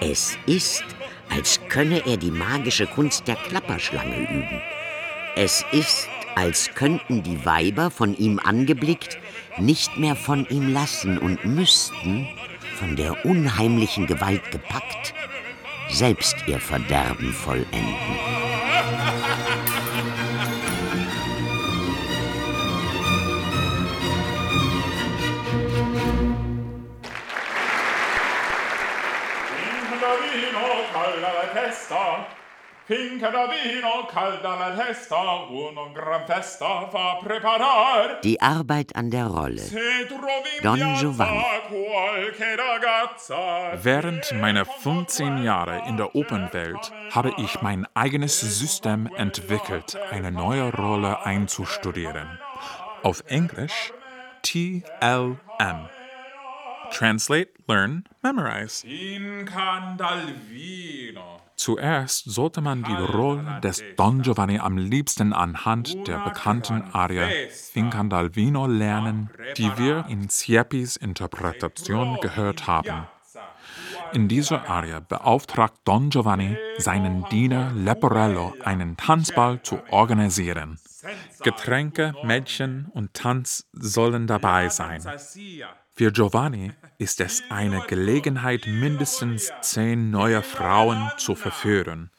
Es 0.00 0.38
ist, 0.46 0.84
als 1.28 1.60
könne 1.68 2.02
er 2.06 2.16
die 2.16 2.30
magische 2.30 2.86
Kunst 2.86 3.28
der 3.28 3.36
Klapperschlange 3.36 4.22
üben. 4.22 4.62
Es 5.36 5.64
ist, 5.70 6.08
als 6.36 6.70
könnten 6.74 7.22
die 7.22 7.44
Weiber 7.44 7.90
von 7.90 8.16
ihm 8.16 8.38
angeblickt 8.38 9.18
nicht 9.58 9.96
mehr 9.96 10.14
von 10.14 10.46
ihm 10.48 10.72
lassen 10.72 11.18
und 11.18 11.44
müssten, 11.44 12.28
von 12.78 12.94
der 12.94 13.24
unheimlichen 13.24 14.06
Gewalt 14.06 14.50
gepackt, 14.50 15.14
selbst 15.88 16.36
ihr 16.46 16.60
Verderben 16.60 17.32
vollenden. 17.32 17.94
Da 29.98 30.12
vino, 30.20 30.84
calda 30.92 31.32
la. 31.90 32.35
Die 38.22 38.40
Arbeit 38.40 38.94
an 38.94 39.10
der 39.10 39.26
Rolle. 39.26 39.60
In 39.60 40.62
Don 40.62 40.78
Giovanni. 40.94 41.44
Während 43.82 44.32
meiner 44.40 44.64
15 44.64 45.42
Jahre 45.42 45.82
in 45.88 45.96
der 45.96 46.14
Opernwelt 46.14 46.92
habe 47.10 47.34
ich 47.38 47.60
mein 47.60 47.88
eigenes 47.94 48.38
System 48.38 49.08
entwickelt, 49.16 49.98
eine 50.12 50.30
neue 50.30 50.72
Rolle 50.72 51.26
einzustudieren. 51.26 52.38
Auf 53.02 53.24
Englisch 53.26 53.92
TLM. 54.42 55.88
Translate, 56.92 57.50
Learn, 57.66 58.04
Memorize. 58.22 58.86
Zuerst 61.56 62.24
sollte 62.26 62.60
man 62.60 62.84
die 62.84 62.92
Rolle 62.92 63.60
des 63.62 63.82
Don 63.96 64.22
Giovanni 64.22 64.58
am 64.58 64.76
liebsten 64.76 65.32
anhand 65.32 66.06
der 66.06 66.18
bekannten 66.18 66.82
Arie 66.92 67.48
Fincan 67.48 68.10
dal 68.10 68.36
Vino 68.36 68.66
lernen, 68.66 69.30
die 69.56 69.70
wir 69.78 70.04
in 70.08 70.28
Siepis 70.28 70.96
Interpretation 70.96 72.18
gehört 72.20 72.66
haben. 72.66 73.06
In 74.12 74.28
dieser 74.28 74.68
Arie 74.68 75.00
beauftragt 75.08 75.78
Don 75.84 76.10
Giovanni 76.10 76.56
seinen 76.78 77.24
Diener 77.30 77.72
Leporello, 77.72 78.54
einen 78.62 78.96
Tanzball 78.96 79.62
zu 79.62 79.80
organisieren. 79.90 80.78
Getränke, 81.42 82.14
Mädchen 82.22 82.86
und 82.92 83.14
Tanz 83.14 83.66
sollen 83.72 84.26
dabei 84.26 84.68
sein. 84.68 85.02
Für 85.98 86.12
Giovanni 86.12 86.72
ist 86.98 87.22
es 87.22 87.42
eine 87.48 87.80
Gelegenheit, 87.86 88.66
mindestens 88.66 89.50
zehn 89.62 90.10
neue 90.10 90.42
Frauen 90.42 91.10
zu 91.16 91.34
verführen. 91.34 92.10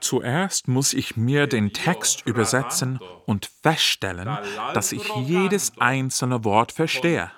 Zuerst 0.00 0.66
muss 0.66 0.94
ich 0.94 1.14
mir 1.14 1.46
den 1.46 1.74
Text 1.74 2.26
übersetzen 2.26 2.98
und 3.26 3.50
feststellen, 3.62 4.38
dass 4.72 4.92
ich 4.92 5.06
jedes 5.14 5.72
einzelne 5.78 6.42
Wort 6.44 6.72
verstehe. 6.72 7.30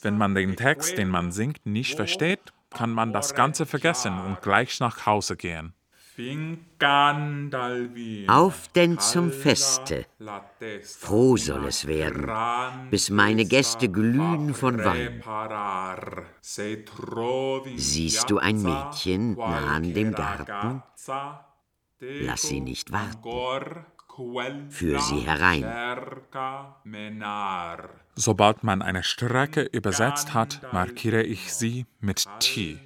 Wenn 0.00 0.16
man 0.16 0.34
den 0.34 0.56
Text, 0.56 0.96
den 0.96 1.10
man 1.10 1.32
singt, 1.32 1.66
nicht 1.66 1.96
versteht, 1.96 2.54
kann 2.70 2.92
man 2.92 3.12
das 3.12 3.34
Ganze 3.34 3.66
vergessen 3.66 4.18
und 4.18 4.40
gleich 4.40 4.80
nach 4.80 5.04
Hause 5.04 5.36
gehen. 5.36 5.74
Auf 8.28 8.68
denn 8.68 8.98
zum 8.98 9.32
Feste. 9.32 10.04
Froh 10.98 11.36
soll 11.36 11.66
es 11.66 11.86
werden, 11.86 12.90
bis 12.90 13.08
meine 13.08 13.46
Gäste 13.46 13.88
glühen 13.88 14.52
von 14.52 14.78
Wein. 14.84 15.22
Siehst 17.76 18.30
du 18.30 18.38
ein 18.38 18.62
Mädchen 18.62 19.34
nah 19.34 19.76
an 19.76 19.94
dem 19.94 20.12
Garten? 20.12 20.82
Lass 22.00 22.42
sie 22.42 22.60
nicht 22.60 22.92
warten. 22.92 23.86
Führ 24.68 25.00
sie 25.00 25.20
herein. 25.20 25.64
Sobald 28.14 28.62
man 28.62 28.82
eine 28.82 29.02
Strecke 29.02 29.62
übersetzt 29.62 30.34
hat, 30.34 30.60
markiere 30.72 31.22
ich 31.22 31.54
sie 31.54 31.86
mit 32.00 32.28
T. 32.40 32.78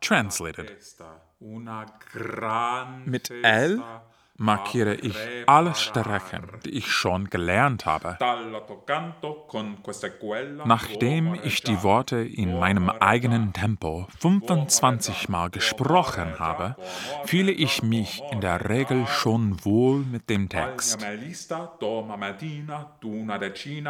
Translated. 0.00 0.78
Mit 3.06 3.30
L 3.42 3.82
markiere 4.40 4.94
ich 4.94 5.16
alle 5.46 5.74
Strecken, 5.74 6.42
die 6.64 6.70
ich 6.70 6.90
schon 6.90 7.28
gelernt 7.28 7.84
habe. 7.84 8.16
Nachdem 10.64 11.34
ich 11.42 11.62
die 11.62 11.82
Worte 11.82 12.16
in 12.16 12.58
meinem 12.58 12.88
eigenen 12.88 13.52
Tempo 13.52 14.06
25 14.18 15.28
Mal 15.28 15.50
gesprochen 15.50 16.38
habe, 16.38 16.76
fühle 17.24 17.52
ich 17.52 17.82
mich 17.82 18.22
in 18.30 18.40
der 18.40 18.68
Regel 18.68 19.06
schon 19.06 19.62
wohl 19.64 20.00
mit 20.00 20.30
dem 20.30 20.48
Text. 20.48 21.06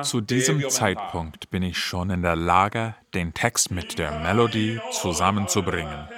Zu 0.03 0.21
diesem 0.21 0.69
Zeitpunkt 0.69 1.51
bin 1.51 1.63
ich 1.63 1.79
schon 1.79 2.11
in 2.11 2.23
der 2.23 2.37
Lage, 2.37 2.97
den 3.15 3.35
Text 3.35 3.71
mit 3.71 3.99
der 3.99 4.21
Melodie 4.21 4.81
zusammenzubringen. 4.93 6.09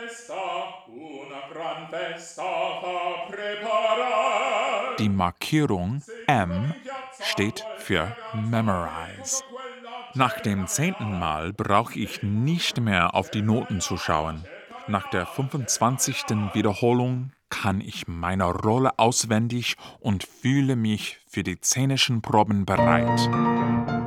Die 4.99 5.09
Markierung 5.09 6.03
M 6.27 6.75
steht 7.21 7.65
für 7.79 8.17
Memorize. 8.35 9.43
Nach 10.15 10.41
dem 10.41 10.67
zehnten 10.67 11.19
Mal 11.19 11.53
brauche 11.53 11.99
ich 11.99 12.23
nicht 12.23 12.81
mehr 12.81 13.15
auf 13.15 13.31
die 13.31 13.43
Noten 13.43 13.81
zu 13.81 13.97
schauen. 13.97 14.45
Nach 14.87 15.09
der 15.09 15.27
25. 15.27 16.25
Wiederholung 16.53 17.33
kann 17.49 17.81
ich 17.81 18.09
meine 18.09 18.45
Rolle 18.45 18.99
auswendig 18.99 19.77
und 20.01 20.25
fühle 20.25 20.77
mich 20.77 21.19
für 21.27 21.43
die 21.43 21.59
szenischen 21.61 22.21
Proben 22.21 22.67
bereit. 22.67 24.02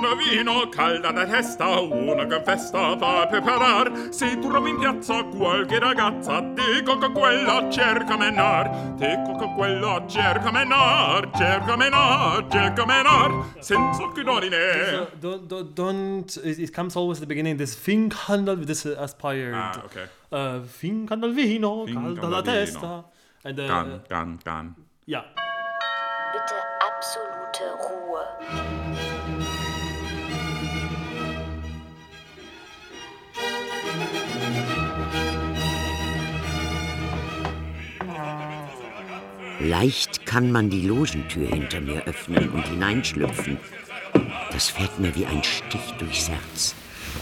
Da 0.00 0.14
vino, 0.14 0.68
calda 0.68 1.10
la 1.12 1.24
testa, 1.26 1.80
una 1.80 2.24
gran 2.24 2.42
festa 2.44 2.96
fa 2.98 3.26
preparar. 3.26 4.08
Se 4.10 4.38
trovi 4.38 4.70
in 4.70 4.78
piazza 4.78 5.22
qualche 5.24 5.78
ragazza, 5.78 6.40
dico 6.40 6.98
che 6.98 7.10
quella 7.12 7.68
cerca 7.70 8.16
menar, 8.16 8.94
dico 8.96 9.36
che 9.36 9.52
quella 9.54 10.04
cerca 10.06 10.50
menar, 10.50 11.30
cerca 11.36 11.76
menar, 11.76 12.46
cerca 12.50 12.84
menar, 12.84 13.44
senza 13.60 14.12
che 14.12 14.22
dorine. 14.22 15.08
Don't, 15.20 15.46
don't, 15.46 15.72
don't 15.74 16.40
it, 16.44 16.72
comes 16.72 16.96
always 16.96 17.18
at 17.18 17.22
the 17.22 17.26
beginning. 17.26 17.56
This 17.56 17.74
Finkhandel, 17.74 18.64
this 18.66 18.84
uh, 18.84 18.96
aspired. 18.98 19.54
Ah, 19.54 19.82
okay. 19.84 20.06
Uh, 20.30 20.60
Finkhandel 20.66 21.32
vino, 21.32 21.84
Fin 21.86 21.94
calda 21.94 22.28
la 22.28 22.40
vino. 22.42 22.54
testa. 22.54 23.04
And 23.44 23.58
uh, 23.58 23.66
Gan, 23.68 24.00
gan, 24.08 24.38
gan. 24.42 24.74
ja. 25.06 25.24
Leicht 39.64 40.26
kann 40.26 40.52
man 40.52 40.68
die 40.68 40.82
Logentür 40.82 41.48
hinter 41.48 41.80
mir 41.80 42.04
öffnen 42.04 42.50
und 42.50 42.68
hineinschlüpfen. 42.68 43.56
Das 44.52 44.68
fährt 44.68 44.98
mir 44.98 45.14
wie 45.16 45.24
ein 45.24 45.42
Stich 45.42 45.92
durchs 45.98 46.28
Herz. 46.28 46.74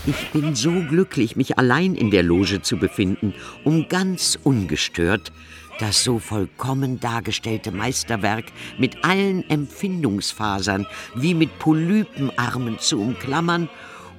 Ich 0.07 0.31
bin 0.31 0.57
so 0.57 0.73
glücklich, 0.73 1.37
mich 1.37 1.57
allein 1.59 1.95
in 1.95 2.11
der 2.11 2.25
Loge 2.25 2.61
zu 2.61 2.79
befinden, 2.79 3.33
um 3.63 3.89
ganz 3.89 4.37
ungestört 4.43 5.31
das 5.79 6.03
so 6.05 6.19
vollkommen 6.19 6.99
dargestellte 6.99 7.71
Meisterwerk 7.71 8.47
mit 8.77 9.05
allen 9.05 9.49
Empfindungsfasern 9.49 10.87
wie 11.15 11.35
mit 11.35 11.59
Polypenarmen 11.61 12.79
zu 12.79 13.01
umklammern 13.01 13.69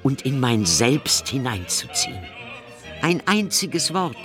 und 0.01 0.23
in 0.23 0.39
mein 0.39 0.65
Selbst 0.65 1.27
hineinzuziehen. 1.27 2.19
Ein 3.01 3.21
einziges 3.27 3.93
Wort, 3.93 4.17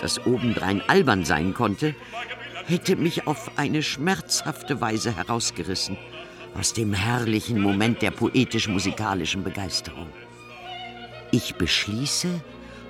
das 0.00 0.24
obendrein 0.26 0.82
albern 0.88 1.24
sein 1.24 1.54
konnte, 1.54 1.94
hätte 2.66 2.96
mich 2.96 3.26
auf 3.26 3.52
eine 3.56 3.82
schmerzhafte 3.82 4.80
Weise 4.80 5.16
herausgerissen 5.16 5.96
aus 6.58 6.72
dem 6.72 6.92
herrlichen 6.92 7.60
Moment 7.60 8.02
der 8.02 8.10
poetisch-musikalischen 8.10 9.44
Begeisterung. 9.44 10.08
Ich 11.30 11.54
beschließe, 11.54 12.28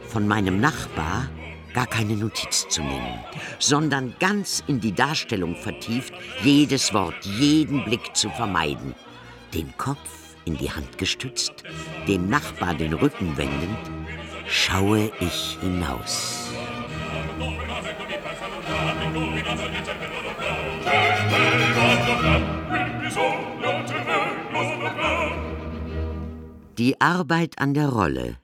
von 0.09 0.27
meinem 0.29 0.61
Nachbar 0.61 1.29
gar 1.75 1.87
keine 1.87 2.17
Notiz 2.17 2.67
zu 2.69 2.81
nehmen, 2.81 3.19
sondern 3.59 4.15
ganz 4.19 4.63
in 4.67 4.81
die 4.81 4.93
Darstellung 4.93 5.57
vertieft, 5.57 6.15
jedes 6.43 6.95
Wort, 6.95 7.25
jeden 7.25 7.85
Blick 7.85 8.17
zu 8.17 8.31
vermeiden, 8.31 8.95
den 9.53 9.77
Kopf 9.77 10.09
in 10.47 10.57
die 10.57 10.71
Hand 10.71 10.97
gestützt, 10.97 11.65
dem 12.07 12.31
Nachbar 12.31 12.75
den 12.75 12.95
Rücken 12.95 13.37
wendend, 13.37 13.79
schaue 14.49 15.11
ich 15.21 15.59
hinaus. 15.61 16.46
Die 26.77 26.95
Arbeit 27.01 27.59
an 27.59 27.73
der 27.73 27.89
Rolle. 27.89 28.37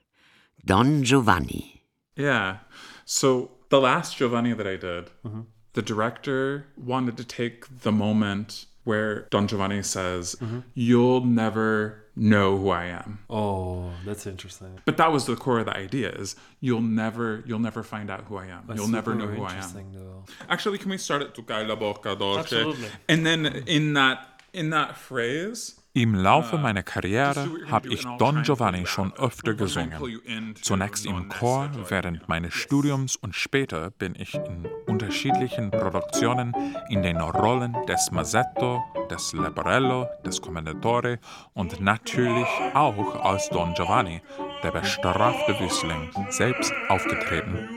Don 0.65 1.03
Giovanni. 1.03 1.83
Yeah. 2.15 2.57
So 3.05 3.51
the 3.69 3.79
last 3.79 4.17
Giovanni 4.17 4.53
that 4.53 4.65
I 4.65 4.75
did, 4.75 5.11
mm-hmm. 5.25 5.41
the 5.73 5.81
director 5.81 6.67
wanted 6.77 7.17
to 7.17 7.23
take 7.23 7.81
the 7.81 7.91
moment 7.91 8.65
where 8.85 9.27
Don 9.29 9.47
Giovanni 9.47 9.83
says, 9.83 10.35
mm-hmm. 10.35 10.59
"You'll 10.73 11.25
never 11.25 12.02
know 12.15 12.57
who 12.57 12.69
I 12.69 12.85
am." 12.85 13.19
Oh, 13.29 13.91
that's 14.05 14.25
interesting. 14.27 14.79
But 14.85 14.97
that 14.97 15.11
was 15.11 15.25
the 15.25 15.35
core 15.35 15.59
of 15.59 15.65
the 15.65 15.75
idea: 15.77 16.09
is 16.11 16.35
you'll 16.59 16.81
never, 16.81 17.43
you'll 17.45 17.59
never 17.59 17.83
find 17.83 18.09
out 18.09 18.25
who 18.25 18.37
I 18.37 18.47
am. 18.47 18.63
That's 18.67 18.79
you'll 18.79 18.89
never 18.89 19.15
know 19.15 19.27
who 19.27 19.43
I 19.43 19.53
am. 19.55 19.91
though. 19.93 20.23
Actually, 20.49 20.77
can 20.77 20.89
we 20.89 20.97
start 20.97 21.21
at 21.21 21.35
Tu 21.35 21.41
la 21.41 21.75
bocca 21.75 22.17
dolce? 22.17 22.39
Absolutely. 22.39 22.87
And 23.07 23.25
then 23.25 23.45
in 23.67 23.93
that 23.93 24.41
in 24.53 24.69
that 24.69 24.97
phrase, 24.97 25.79
Im 25.95 26.15
Laufe 26.15 26.57
meiner 26.57 26.81
Karriere 26.81 27.47
habe 27.69 27.93
ich 27.93 28.03
Don 28.17 28.41
Giovanni 28.41 28.87
schon 28.87 29.13
öfter 29.13 29.53
gesungen. 29.53 30.55
Zunächst 30.59 31.05
im 31.05 31.29
Chor 31.29 31.69
während 31.87 32.27
meines 32.27 32.55
Studiums 32.55 33.15
und 33.15 33.35
später 33.35 33.91
bin 33.91 34.15
ich 34.17 34.33
in 34.33 34.67
unterschiedlichen 34.87 35.69
Produktionen 35.69 36.51
in 36.89 37.03
den 37.03 37.21
Rollen 37.21 37.75
des 37.87 38.09
Mazzetto, 38.11 38.83
des 39.11 39.33
Leporello, 39.33 40.07
des 40.25 40.41
Commendatore 40.41 41.19
und 41.53 41.79
natürlich 41.79 42.49
auch 42.73 43.23
als 43.23 43.47
Don 43.49 43.75
Giovanni, 43.75 44.19
der 44.63 44.71
bestrafte 44.71 45.59
Wüstling, 45.59 46.09
selbst 46.31 46.73
aufgetreten. 46.89 47.69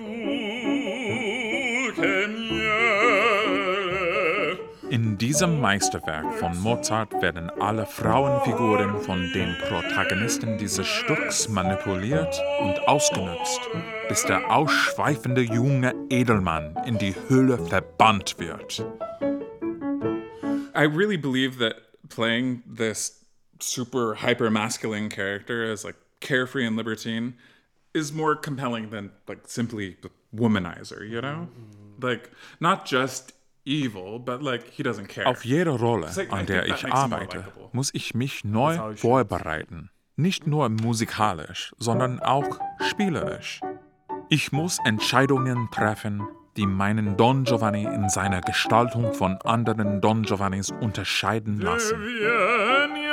In 4.88 5.18
diesem 5.18 5.60
Meisterwerk 5.60 6.34
von 6.34 6.56
Mozart 6.60 7.12
werden 7.20 7.50
alle 7.60 7.86
Frauenfiguren 7.86 9.00
von 9.00 9.32
den 9.32 9.56
Protagonisten 9.68 10.58
dieses 10.58 10.86
Stücks 10.86 11.48
manipuliert 11.48 12.40
und 12.60 12.78
ausgenutzt, 12.86 13.60
bis 14.08 14.24
der 14.24 14.48
ausschweifende 14.48 15.42
junge 15.42 15.92
Edelmann 16.08 16.76
in 16.86 16.98
die 16.98 17.14
Höhle 17.28 17.58
verbannt 17.58 18.38
wird. 18.38 18.86
I 20.74 20.84
really 20.84 21.16
believe 21.16 21.58
that 21.58 21.76
playing 22.08 22.62
this 22.66 23.24
super 23.58 24.14
hyper 24.14 24.50
masculine 24.50 25.08
character 25.08 25.64
as 25.64 25.84
like 25.84 25.96
carefree 26.20 26.64
and 26.64 26.76
libertine 26.76 27.34
is 27.92 28.12
more 28.12 28.36
compelling 28.36 28.90
than 28.90 29.10
like 29.26 29.48
simply 29.48 29.96
the 30.02 30.10
womanizer, 30.34 31.02
you 31.08 31.20
know? 31.20 31.48
Like 32.00 32.30
not 32.60 32.84
just 32.84 33.32
evil, 33.66 34.18
but 34.18 34.42
like 34.42 34.64
he 34.70 34.82
doesn't 34.82 35.08
care. 35.08 35.26
Auf 35.26 35.44
jede 35.44 35.70
Rolle, 35.70 36.08
like- 36.16 36.30
I 36.30 36.34
an 36.34 36.46
der 36.46 36.66
ich 36.66 36.90
arbeite, 36.92 37.44
muss 37.72 37.90
ich 37.92 38.14
mich 38.14 38.44
neu 38.44 38.78
vorbereiten. 38.96 39.90
Nicht 40.16 40.46
nur 40.46 40.68
musikalisch, 40.70 41.74
sondern 41.78 42.20
auch 42.20 42.58
spielerisch. 42.88 43.60
Ich 44.30 44.50
muss 44.50 44.78
Entscheidungen 44.84 45.68
treffen, 45.70 46.26
die 46.56 46.66
meinen 46.66 47.16
Don 47.18 47.44
Giovanni 47.44 47.84
in 47.84 48.08
seiner 48.08 48.40
Gestaltung 48.40 49.12
von 49.12 49.36
anderen 49.44 50.00
Don 50.00 50.22
Giovannis 50.22 50.70
unterscheiden 50.70 51.60
lassen. 51.60 52.00
Vieni 52.00 53.06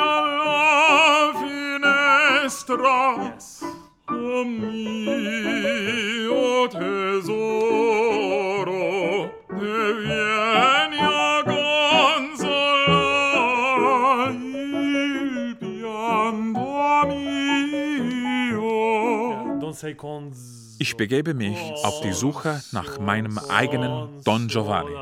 Ich 20.79 20.97
begebe 20.97 21.33
mich 21.33 21.57
auf 21.83 22.01
die 22.01 22.13
Suche 22.13 22.61
nach 22.71 22.99
meinem 22.99 23.37
eigenen 23.49 24.21
Don 24.23 24.47
Giovanni. 24.47 24.93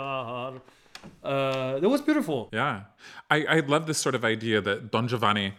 Uh, 1.23 1.79
that 1.79 1.89
was 1.89 2.01
beautiful. 2.01 2.49
Yeah. 2.51 2.85
I, 3.29 3.45
I 3.45 3.59
love 3.61 3.85
this 3.85 3.99
sort 3.99 4.15
of 4.15 4.25
idea 4.25 4.61
that 4.61 4.91
Don 4.91 5.07
Giovanni 5.07 5.53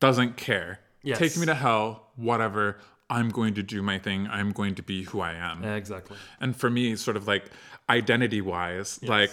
doesn't 0.00 0.36
care. 0.36 0.80
Yes. 1.02 1.18
Take 1.18 1.36
me 1.36 1.46
to 1.46 1.54
hell, 1.54 2.12
whatever. 2.16 2.78
I'm 3.10 3.28
going 3.28 3.54
to 3.54 3.62
do 3.62 3.82
my 3.82 3.98
thing. 3.98 4.26
I'm 4.30 4.52
going 4.52 4.74
to 4.76 4.82
be 4.82 5.02
who 5.02 5.20
I 5.20 5.34
am. 5.34 5.62
Yeah, 5.62 5.74
exactly. 5.74 6.16
And 6.40 6.56
for 6.56 6.70
me, 6.70 6.96
sort 6.96 7.16
of 7.16 7.26
like 7.26 7.50
identity 7.88 8.40
wise, 8.40 9.00
like, 9.06 9.30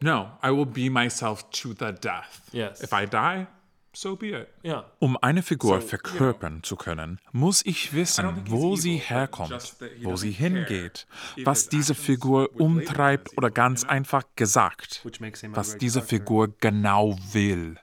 no, 0.00 0.28
I 0.42 0.50
will 0.50 0.66
be 0.66 0.90
myself 0.90 1.48
to 1.62 1.74
the 1.74 1.92
death. 1.92 2.42
Yes. 2.52 2.82
If 2.82 2.92
I 2.92 3.06
die, 3.06 3.46
so 3.94 4.14
be 4.14 4.32
it. 4.34 4.48
Yeah. 4.62 4.84
Um 4.98 5.16
eine 5.22 5.42
Figur 5.42 5.80
So, 5.80 5.86
verkörpern 5.86 6.62
zu 6.62 6.76
können, 6.76 7.18
muss 7.32 7.64
ich 7.64 7.94
wissen, 7.94 8.42
wo 8.46 8.76
sie 8.76 8.96
herkommt, 8.98 9.76
wo 10.02 10.16
sie 10.16 10.32
hingeht, 10.32 11.06
was 11.44 11.68
diese 11.68 11.94
Figur 11.94 12.50
umtreibt 12.60 13.36
oder 13.38 13.50
ganz 13.50 13.84
einfach 13.84 14.24
gesagt, 14.36 15.00
Which 15.04 15.20
makes 15.20 15.40
him 15.40 15.54
a 15.54 15.56
was 15.56 15.78
diese. 15.78 16.02
Figur 16.02 16.54
genau 16.60 17.16
will. 17.32 17.76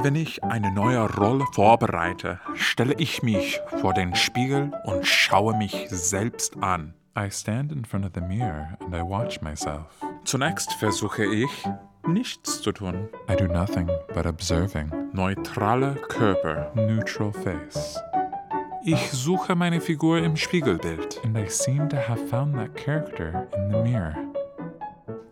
Wenn 0.00 0.14
ich 0.14 0.44
eine 0.44 0.72
neue 0.72 1.00
Rolle 1.12 1.44
vorbereite, 1.52 2.40
stelle 2.54 2.94
ich 2.98 3.22
mich 3.22 3.60
vor 3.80 3.92
den 3.94 4.14
Spiegel 4.14 4.72
und 4.84 5.04
schaue 5.06 5.56
mich 5.58 5.88
selbst 5.90 6.56
an. 6.62 6.94
I 7.18 7.30
stand 7.30 7.72
in 7.72 7.82
front 7.82 8.04
of 8.04 8.12
the 8.12 8.20
mirror 8.20 8.76
and 8.80 8.94
I 8.94 9.02
watch 9.02 9.42
myself. 9.42 9.86
Zunächst 10.24 10.72
versuche 10.74 11.24
ich, 11.24 11.50
nichts 12.06 12.62
zu 12.62 12.70
tun. 12.70 13.08
I 13.28 13.34
do 13.34 13.48
nothing 13.48 13.90
but 14.14 14.24
observing. 14.24 14.92
Neutraler 15.12 15.96
Körper, 16.08 16.70
neutral 16.76 17.32
face. 17.32 17.98
Ich 18.84 19.10
suche 19.10 19.56
meine 19.56 19.80
Figur 19.80 20.18
im 20.18 20.36
Spiegelbild. 20.36 21.20
And 21.24 21.36
I 21.36 21.48
seem 21.48 21.88
to 21.88 21.96
have 21.96 22.24
found 22.28 22.54
that 22.54 22.76
character 22.76 23.48
in 23.56 23.68
the 23.72 23.82
mirror. 23.82 24.27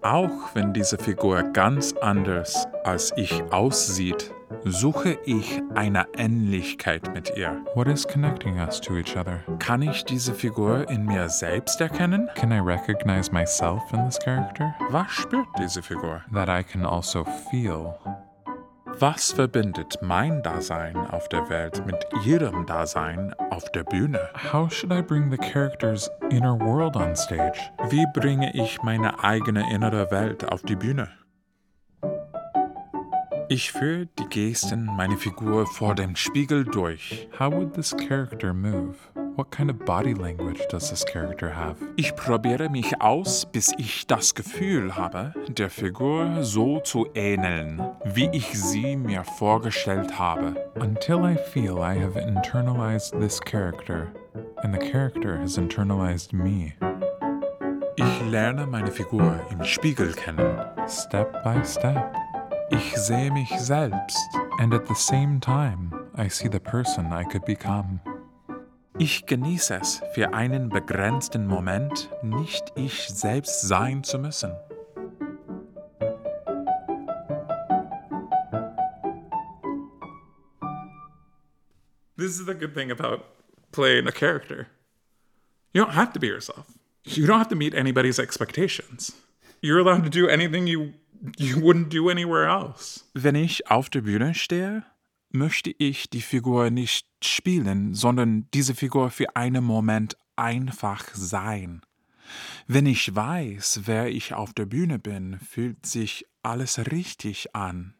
Auch 0.08 0.54
wenn 0.54 0.72
diese 0.72 0.98
Figur 0.98 1.42
ganz 1.42 1.92
anders 1.94 2.68
als 2.84 3.12
ich 3.16 3.42
aussieht, 3.50 4.32
suche 4.64 5.18
ich 5.24 5.60
eine 5.74 6.06
Ähnlichkeit 6.16 7.12
mit 7.12 7.36
ihr. 7.36 7.60
What 7.74 7.88
is 7.88 8.06
connecting 8.06 8.60
us 8.60 8.80
to 8.80 8.96
each 8.96 9.16
other? 9.16 9.40
Kann 9.58 9.82
ich 9.82 10.04
diese 10.04 10.32
Figur 10.32 10.88
in 10.88 11.06
mir 11.06 11.28
selbst 11.28 11.80
erkennen? 11.80 12.28
Can 12.36 12.52
I 12.52 12.60
recognize 12.60 13.32
myself 13.32 13.82
in 13.92 14.04
this 14.04 14.20
character? 14.20 14.72
Was 14.90 15.10
spürt 15.10 15.48
diese 15.58 15.82
Figur? 15.82 16.22
That 16.32 16.48
I 16.48 16.62
can 16.62 16.86
also 16.86 17.24
feel. 17.50 17.92
Was 18.98 19.30
verbindet 19.30 19.98
mein 20.00 20.42
Dasein 20.42 20.96
auf 20.96 21.28
der 21.28 21.50
Welt 21.50 21.84
mit 21.84 22.06
ihrem 22.24 22.64
Dasein 22.64 23.34
auf 23.50 23.70
der 23.72 23.84
Bühne? 23.84 24.30
How 24.50 24.72
should 24.72 24.90
I 24.90 25.02
bring 25.02 25.30
the 25.30 25.36
character's 25.36 26.10
inner 26.30 26.58
world 26.58 26.96
on 26.96 27.14
stage? 27.14 27.58
Wie 27.90 28.06
bringe 28.14 28.50
ich 28.54 28.82
meine 28.82 29.22
eigene 29.22 29.70
innere 29.70 30.10
Welt 30.10 30.50
auf 30.50 30.62
die 30.62 30.76
Bühne? 30.76 31.10
Ich 33.48 33.70
führe 33.70 34.08
die 34.18 34.28
Gesten 34.28 34.86
meiner 34.86 35.16
Figur 35.16 35.66
vor 35.66 35.94
dem 35.94 36.16
Spiegel 36.16 36.64
durch. 36.64 37.28
How 37.38 37.52
would 37.52 37.74
this 37.74 37.94
character 37.96 38.52
move? 38.52 38.96
What 39.36 39.52
kind 39.52 39.70
of 39.70 39.78
body 39.84 40.14
language 40.14 40.66
does 40.68 40.90
this 40.90 41.04
character 41.04 41.54
have? 41.54 41.76
Ich 41.94 42.16
probiere 42.16 42.68
mich 42.68 43.00
aus, 43.00 43.46
bis 43.46 43.72
ich 43.78 44.04
das 44.08 44.34
Gefühl 44.34 44.96
habe, 44.96 45.32
der 45.46 45.70
Figur 45.70 46.42
so 46.42 46.80
zu 46.80 47.06
ähneln, 47.14 47.80
wie 48.04 48.28
ich 48.32 48.48
sie 48.58 48.96
mir 48.96 49.22
vorgestellt 49.22 50.18
habe. 50.18 50.56
Until 50.80 51.24
I 51.24 51.36
feel 51.36 51.78
I 51.78 51.96
have 52.00 52.18
internalized 52.18 53.12
this 53.20 53.40
character 53.40 54.08
and 54.64 54.74
the 54.74 54.90
character 54.90 55.38
has 55.38 55.56
internalized 55.56 56.32
me. 56.32 56.72
Ich 57.94 58.22
lerne 58.28 58.66
meine 58.66 58.90
Figur 58.90 59.40
im 59.52 59.62
Spiegel 59.62 60.12
kennen. 60.14 60.58
Step 60.88 61.44
by 61.44 61.64
step. 61.64 62.25
Ich 62.70 62.96
sehe 62.96 63.30
mich 63.30 63.50
selbst 63.60 64.18
and 64.58 64.74
at 64.74 64.88
the 64.88 64.94
same 64.94 65.38
time 65.40 65.92
I 66.16 66.28
see 66.28 66.48
the 66.48 66.58
person 66.58 67.12
I 67.12 67.22
could 67.22 67.44
become. 67.44 68.00
Ich 68.98 69.26
genieße 69.26 69.78
es, 69.80 70.00
für 70.14 70.32
einen 70.34 70.68
begrenzten 70.68 71.46
Moment 71.46 72.10
nicht 72.22 72.72
ich 72.74 73.08
selbst 73.08 73.60
sein 73.62 74.02
zu 74.02 74.18
müssen. 74.18 74.52
This 82.16 82.40
is 82.40 82.46
the 82.46 82.54
good 82.54 82.74
thing 82.74 82.90
about 82.90 83.22
playing 83.70 84.08
a 84.08 84.12
character. 84.12 84.66
You 85.72 85.84
don't 85.84 85.94
have 85.94 86.12
to 86.14 86.18
be 86.18 86.26
yourself. 86.26 86.66
You 87.04 87.26
don't 87.26 87.38
have 87.38 87.50
to 87.50 87.56
meet 87.56 87.74
anybody's 87.74 88.18
expectations. 88.18 89.12
You're 89.60 89.78
allowed 89.78 90.02
to 90.04 90.10
do 90.10 90.26
anything 90.26 90.66
you 90.66 90.94
you 91.38 91.56
wouldn't 91.56 91.88
do 91.88 92.08
anywhere 92.08 92.46
else. 92.46 93.04
Wenn 93.14 93.34
ich 93.34 93.70
auf 93.70 93.90
der 93.90 94.02
Bühne 94.02 94.34
stehe, 94.34 94.84
möchte 95.30 95.70
ich 95.70 96.10
die 96.10 96.22
Figur 96.22 96.70
nicht 96.70 97.06
spielen, 97.22 97.94
sondern 97.94 98.48
diese 98.54 98.74
Figur 98.74 99.10
für 99.10 99.36
einen 99.36 99.64
Moment 99.64 100.16
einfach 100.36 101.04
sein. 101.14 101.82
Wenn 102.66 102.86
ich 102.86 103.14
weiß, 103.14 103.82
wer 103.84 104.08
ich 104.08 104.34
auf 104.34 104.52
der 104.52 104.66
Bühne 104.66 104.98
bin, 104.98 105.38
fühlt 105.40 105.86
sich 105.86 106.26
alles 106.42 106.78
richtig 106.90 107.54
an. 107.54 107.94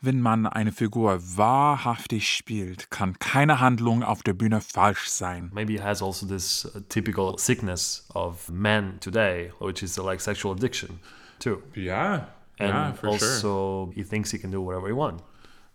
Wenn 0.00 0.20
man 0.20 0.46
eine 0.46 0.72
Figur 0.72 1.20
wahrhaftig 1.36 2.34
spielt, 2.34 2.90
kann 2.90 3.18
keine 3.18 3.60
Handlung 3.60 4.02
auf 4.02 4.22
der 4.22 4.32
Bühne 4.32 4.62
falsch 4.62 5.08
sein. 5.08 5.50
Maybe 5.52 5.74
he 5.74 5.82
has 5.82 6.02
also 6.02 6.24
this 6.26 6.64
uh, 6.64 6.80
typical 6.88 7.36
sickness 7.36 8.08
of 8.14 8.48
men 8.48 8.98
today, 9.00 9.52
which 9.58 9.82
is 9.82 9.98
uh, 9.98 10.04
like 10.04 10.20
sexual 10.20 10.54
addiction, 10.54 11.00
too. 11.38 11.62
Yeah. 11.76 12.28
And 12.60 12.68
yeah, 12.68 12.92
for 12.92 13.18
sure. 13.18 13.28
also, 13.28 13.90
he 13.94 14.04
thinks 14.04 14.30
he 14.30 14.38
can 14.38 14.50
do 14.50 14.60
whatever 14.60 14.86
he 14.86 14.92
wants. 14.92 15.22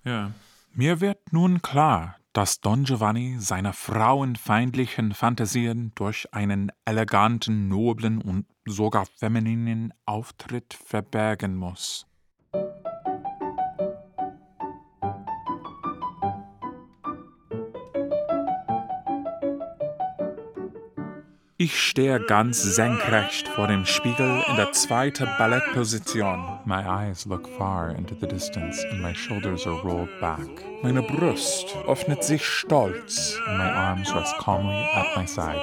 Yeah. 0.05 0.31
Mir 0.73 1.01
wird 1.01 1.33
nun 1.33 1.61
klar, 1.61 2.17
dass 2.33 2.59
Don 2.59 2.83
Giovanni 2.83 3.37
seine 3.39 3.73
frauenfeindlichen 3.73 5.13
Fantasien 5.13 5.93
durch 5.95 6.27
einen 6.33 6.71
eleganten, 6.83 7.67
noblen 7.69 8.21
und 8.21 8.45
sogar 8.65 9.05
femininen 9.17 9.93
Auftritt 10.05 10.73
verbergen 10.73 11.55
muss. 11.55 12.05
Ich 21.57 21.79
stehe 21.79 22.19
ganz 22.19 22.61
senkrecht 22.61 23.47
vor 23.47 23.67
dem 23.67 23.85
Spiegel 23.85 24.43
in 24.49 24.57
der 24.57 24.73
zweiten 24.73 25.29
Ballettposition. 25.37 26.59
My 26.65 26.83
eyes 26.85 27.25
look 27.25 27.47
far 27.57 27.91
into 27.91 28.13
the 28.13 28.27
distance 28.27 28.85
and 28.91 29.01
my 29.01 29.15
shoulders 29.15 29.65
are 29.65 29.81
rolled 29.81 30.09
back. 30.19 30.41
Meine 30.83 31.01
Brust 31.01 31.73
öffnet 31.87 32.25
sich 32.25 32.45
stolz 32.45 33.39
and 33.47 33.57
my 33.57 33.69
arms 33.69 34.13
rest 34.13 34.37
calmly 34.37 34.83
at 34.95 35.15
my 35.15 35.25
side. 35.25 35.61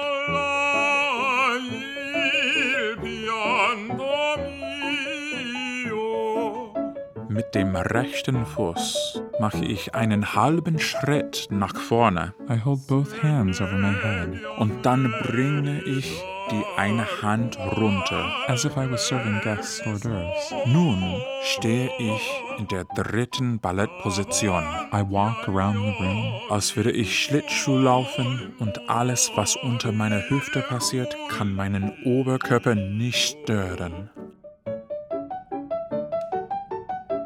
Mit 7.29 7.53
dem 7.53 7.75
rechten 7.75 8.47
Fuß 8.47 9.22
mache 9.39 9.65
ich 9.65 9.95
einen 9.95 10.35
halben 10.35 10.79
Schritt 10.79 11.47
nach 11.49 11.75
vorne. 11.75 12.33
I 12.49 12.57
hold 12.63 12.87
both 12.87 13.23
hands 13.23 13.61
over 13.61 13.77
my 13.77 13.93
head. 13.93 14.41
Und 14.57 14.85
dann 14.85 15.13
bringe 15.23 15.81
ich 15.83 16.21
die 16.51 16.63
eine 16.77 17.05
Hand 17.21 17.57
runter, 17.77 18.29
as 18.47 18.65
if 18.65 18.75
I 18.75 18.89
was 18.89 19.07
serving 19.07 19.39
guests 19.41 19.81
hors 19.85 20.01
d'oeuvres. 20.01 20.67
Nun 20.67 21.21
stehe 21.43 21.89
ich 21.97 22.43
in 22.57 22.67
der 22.67 22.83
dritten 22.95 23.59
Ballettposition. 23.59 24.63
I 24.91 25.03
walk 25.09 25.47
around 25.47 25.75
the 25.75 26.03
room, 26.03 26.33
als 26.49 26.75
würde 26.75 26.91
ich 26.91 27.23
Schlittschuh 27.23 27.77
laufen 27.77 28.53
und 28.59 28.89
alles, 28.89 29.31
was 29.35 29.55
unter 29.55 29.91
meiner 29.91 30.29
Hüfte 30.29 30.61
passiert, 30.61 31.15
kann 31.29 31.55
meinen 31.55 31.91
Oberkörper 32.05 32.75
nicht 32.75 33.39
stören. 33.43 34.09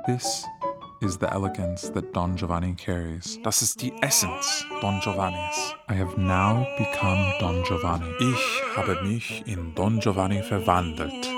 This 0.06 0.46
is 1.01 1.17
the 1.17 1.31
elegance 1.31 1.89
that 1.89 2.13
Don 2.13 2.36
Giovanni 2.36 2.73
carries. 2.73 3.39
Das 3.43 3.62
ist 3.62 3.81
die 3.81 3.93
Essenz 4.01 4.65
Don 4.81 4.99
Giovannis. 5.01 5.73
I 5.89 5.93
have 5.93 6.17
now 6.17 6.65
become 6.77 7.33
Don 7.39 7.63
Giovanni. 7.63 8.10
Ich 8.19 8.62
habe 8.75 9.01
mich 9.03 9.43
in 9.45 9.73
Don 9.75 9.99
Giovanni 9.99 10.41
verwandelt. 10.41 11.37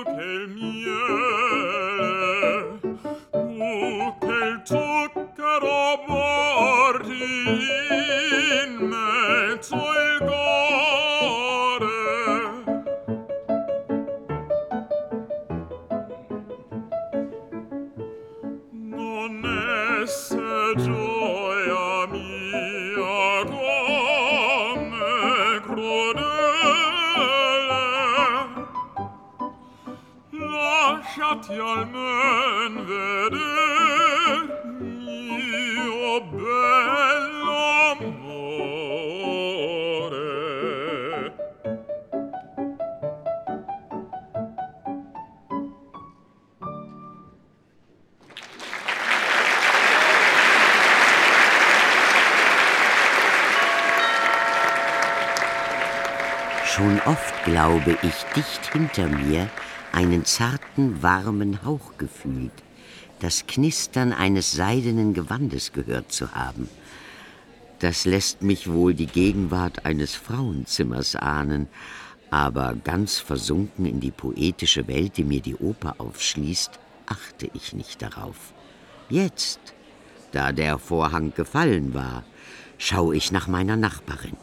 Glaube 57.60 57.98
ich, 58.04 58.24
dicht 58.38 58.72
hinter 58.72 59.10
mir 59.10 59.50
einen 59.92 60.24
zarten, 60.24 61.04
warmen 61.04 61.62
Hauch 61.66 61.98
gefühlt, 61.98 62.54
das 63.20 63.48
Knistern 63.48 64.14
eines 64.14 64.54
seidenen 64.54 65.14
Gewandes 65.14 65.74
gehört 65.74 66.10
zu 66.10 66.34
haben. 66.34 66.70
Das 67.80 68.06
lässt 68.06 68.44
mich 68.44 68.72
wohl 68.72 68.94
die 68.94 69.08
Gegenwart 69.08 69.86
eines 69.86 70.16
Frauenzimmers 70.16 71.18
ahnen, 71.18 71.68
aber 72.30 72.76
ganz 72.82 73.20
versunken 73.20 73.86
in 73.86 74.00
die 74.00 74.12
poetische 74.12 74.88
Welt, 74.88 75.18
die 75.18 75.26
mir 75.26 75.42
die 75.42 75.58
Oper 75.58 75.96
aufschließt, 75.98 76.80
achte 77.08 77.50
ich 77.54 77.74
nicht 77.74 78.02
darauf. 78.02 78.54
Jetzt, 79.10 79.60
da 80.32 80.54
der 80.54 80.80
Vorhang 80.80 81.34
gefallen 81.34 81.94
war, 81.94 82.24
schaue 82.78 83.18
ich 83.18 83.34
nach 83.34 83.50
meiner 83.50 83.76
Nachbarin. 83.76 84.38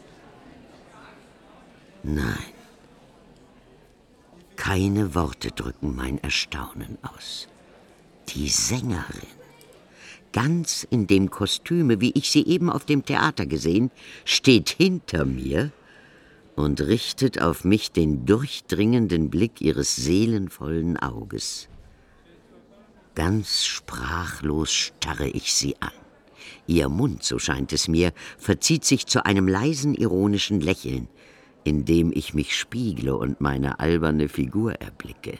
Nein. 2.03 2.56
Keine 4.67 5.15
Worte 5.15 5.53
drücken 5.53 5.95
mein 5.95 6.19
Erstaunen 6.19 6.99
aus. 7.03 7.47
Die 8.31 8.49
Sängerin, 8.49 9.29
ganz 10.33 10.85
in 10.91 11.07
dem 11.07 11.31
Kostüme, 11.31 12.01
wie 12.01 12.11
ich 12.17 12.33
sie 12.33 12.45
eben 12.45 12.69
auf 12.69 12.85
dem 12.85 13.05
Theater 13.05 13.47
gesehen, 13.47 13.93
steht 14.25 14.71
hinter 14.71 15.25
mir 15.25 15.71
und 16.57 16.81
richtet 16.81 17.41
auf 17.41 17.63
mich 17.63 17.93
den 17.93 18.27
durchdringenden 18.27 19.31
Blick 19.31 19.61
ihres 19.61 19.95
seelenvollen 19.95 20.97
Auges. 20.97 21.69
Ganz 23.15 23.67
sprachlos 23.67 24.73
starre 24.73 25.29
ich 25.29 25.55
sie 25.55 25.81
an. 25.81 25.93
Ihr 26.67 26.89
Mund, 26.89 27.23
so 27.23 27.39
scheint 27.39 27.73
es 27.73 27.87
mir, 27.87 28.13
verzieht 28.37 28.85
sich 28.85 29.07
zu 29.07 29.25
einem 29.25 29.47
leisen 29.47 29.95
ironischen 29.95 30.61
Lächeln, 30.61 31.07
in 31.67 31.85
dem 31.85 32.13
ich 32.15 32.33
mich 32.33 32.57
spiegle 32.57 33.17
und 33.17 33.41
meine 33.41 33.81
alberne 33.81 34.29
Figur 34.29 34.75
erblicke. 34.75 35.39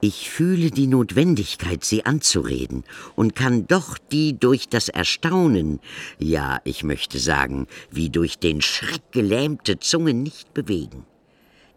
Ich 0.00 0.30
fühle 0.30 0.70
die 0.70 0.86
Notwendigkeit, 0.86 1.84
sie 1.84 2.04
anzureden, 2.04 2.84
und 3.14 3.36
kann 3.36 3.66
doch 3.66 3.98
die 3.98 4.38
durch 4.38 4.68
das 4.68 4.88
Erstaunen, 4.88 5.80
ja, 6.18 6.60
ich 6.64 6.82
möchte 6.82 7.18
sagen, 7.18 7.66
wie 7.90 8.10
durch 8.10 8.38
den 8.38 8.62
Schreck 8.62 9.12
gelähmte 9.12 9.78
Zunge 9.78 10.14
nicht 10.14 10.54
bewegen. 10.54 11.06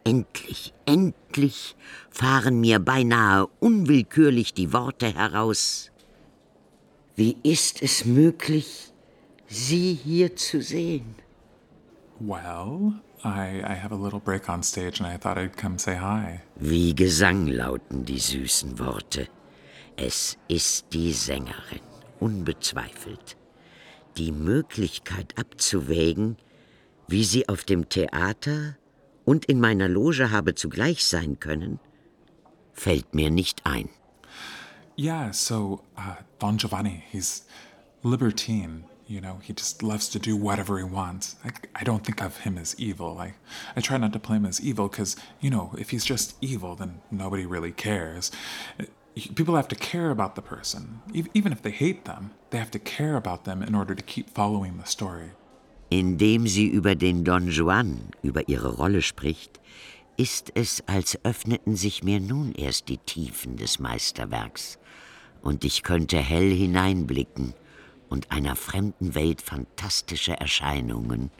Endlich, 0.04 0.74
endlich 0.86 1.76
fahren 2.10 2.62
mir 2.62 2.80
beinahe 2.80 3.48
unwillkürlich 3.60 4.54
die 4.54 4.74
Worte 4.74 5.14
heraus. 5.14 5.92
Wie 7.16 7.38
ist 7.44 7.82
es 7.82 8.06
möglich, 8.06 8.92
Sie 9.48 9.94
hier 9.94 10.36
zu 10.36 10.62
sehen? 10.62 11.16
Well, 12.20 12.94
I, 13.26 13.64
I 13.66 13.74
have 13.74 13.92
a 13.92 13.96
little 13.96 14.20
break 14.20 14.50
on 14.50 14.62
stage 14.62 15.00
and 15.00 15.08
I 15.08 15.18
thought 15.18 15.38
I'd 15.40 15.58
come 15.58 15.80
say 15.80 15.96
hi. 15.96 16.42
Wie 16.58 16.94
Gesang 16.94 17.48
lauten 17.48 18.06
die 18.06 18.20
süßen 18.20 18.78
Worte. 18.78 19.28
Es 19.98 20.38
ist 20.48 20.86
die 20.94 21.12
Sängerin, 21.12 21.82
unbezweifelt. 22.20 23.36
Die 24.18 24.32
Möglichkeit 24.32 25.38
abzuwägen, 25.40 26.38
wie 27.08 27.24
sie 27.24 27.50
auf 27.50 27.64
dem 27.64 27.90
Theater 27.90 28.78
und 29.26 29.46
in 29.46 29.60
meiner 29.60 29.90
Loge 29.90 30.30
habe 30.30 30.54
zugleich 30.54 31.04
sein 31.04 31.40
können, 31.40 31.80
fällt 32.74 33.16
mir 33.16 33.32
nicht 33.32 33.66
ein. 33.66 33.90
Yeah, 34.98 35.34
so 35.34 35.82
uh, 35.98 36.16
Don 36.40 36.58
Giovanni, 36.58 37.04
he's 37.12 37.46
libertine. 38.04 38.84
You 39.08 39.22
know, 39.22 39.40
he 39.44 39.54
just 39.54 39.84
loves 39.84 40.10
to 40.10 40.20
do 40.20 40.36
whatever 40.36 40.80
he 40.80 40.84
wants. 40.84 41.36
I, 41.44 41.52
I 41.76 41.84
don't 41.84 42.04
think 42.04 42.24
of 42.24 42.38
him 42.38 42.58
as 42.58 42.76
evil. 42.80 43.20
I, 43.20 43.36
I 43.76 43.82
try 43.82 43.98
not 43.98 44.14
to 44.14 44.20
play 44.20 44.38
him 44.38 44.46
as 44.46 44.60
evil 44.60 44.88
because, 44.88 45.16
you 45.40 45.52
know, 45.52 45.76
if 45.78 45.92
he's 45.92 46.04
just 46.04 46.36
evil, 46.42 46.76
then 46.76 47.02
nobody 47.12 47.46
really 47.46 47.72
cares. 47.72 48.32
People 49.36 49.56
have 49.56 49.68
to 49.68 49.76
care 49.76 50.10
about 50.10 50.34
the 50.36 50.42
person. 50.42 51.02
Even 51.14 51.52
if 51.52 51.62
they 51.62 51.70
hate 51.70 52.06
them, 52.06 52.32
they 52.50 52.58
have 52.58 52.72
to 52.72 52.80
care 52.80 53.16
about 53.16 53.44
them 53.44 53.62
in 53.62 53.76
order 53.76 53.94
to 53.94 54.04
keep 54.04 54.30
following 54.30 54.78
the 54.78 54.88
story. 54.88 55.32
Indem 55.92 56.48
sie 56.48 56.68
über 56.68 56.96
den 56.96 57.24
Don 57.24 57.52
Juan, 57.52 58.10
über 58.24 58.50
ihre 58.50 58.74
Rolle 58.76 59.04
spricht, 59.04 59.60
ist 60.18 60.52
es, 60.56 60.82
als 60.88 61.24
öffneten 61.24 61.76
sich 61.76 62.04
mir 62.04 62.20
nun 62.20 62.54
erst 62.54 62.90
die 62.90 62.98
Tiefen 62.98 63.56
des 63.56 63.80
Meisterwerks, 63.80 64.80
und 65.44 65.64
ich 65.64 65.84
könnte 65.84 66.18
hell 66.18 66.52
hineinblicken 66.52 67.54
und 68.16 68.32
einer 68.32 68.56
fremden 68.56 69.14
Welt 69.14 69.42
fantastische 69.42 70.40
Erscheinungen 70.40 71.32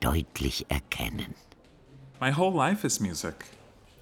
deutlich 0.00 0.64
erkennen. 0.70 1.34
My 2.22 2.34
whole 2.34 2.56
life 2.56 2.86
is 2.86 3.00
music. 3.00 3.44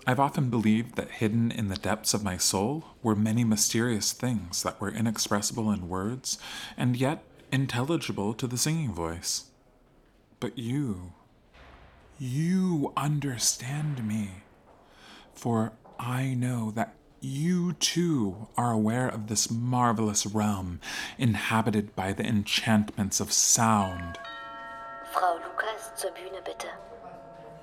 I've 0.07 0.20
often 0.20 0.48
believed 0.48 0.94
that 0.94 1.11
hidden 1.11 1.50
in 1.50 1.68
the 1.68 1.81
depths 1.81 2.14
of 2.14 2.22
my 2.22 2.38
soul 2.38 2.85
were 3.03 3.16
many 3.16 3.42
mysterious 3.44 4.12
things 4.12 4.62
that 4.62 4.81
were 4.81 4.92
inexpressible 4.92 5.72
in 5.72 5.88
words 5.88 6.38
and 6.77 6.96
yet 6.96 7.24
intelligible 7.50 8.33
to 8.35 8.46
the 8.46 8.59
singing 8.59 8.92
voice. 8.92 9.50
But 10.38 10.57
you, 10.57 11.14
you 12.20 12.92
understand 12.96 14.07
me, 14.07 14.44
for 15.35 15.72
I 15.98 16.35
know 16.35 16.70
that 16.77 16.94
you 17.25 17.73
too 17.75 18.49
are 18.57 18.71
aware 18.71 19.09
of 19.09 19.29
this 19.29 19.51
marvelous 19.51 20.27
realm 20.27 20.81
inhabited 21.19 21.97
by 21.97 22.13
the 22.13 22.25
enchantments 22.25 23.19
of 23.21 23.33
sound. 23.33 24.19
Frau 25.13 25.35
Lukas, 25.37 25.93
zur 25.97 26.11
Bühne 26.11 26.43
bitte. 26.45 26.69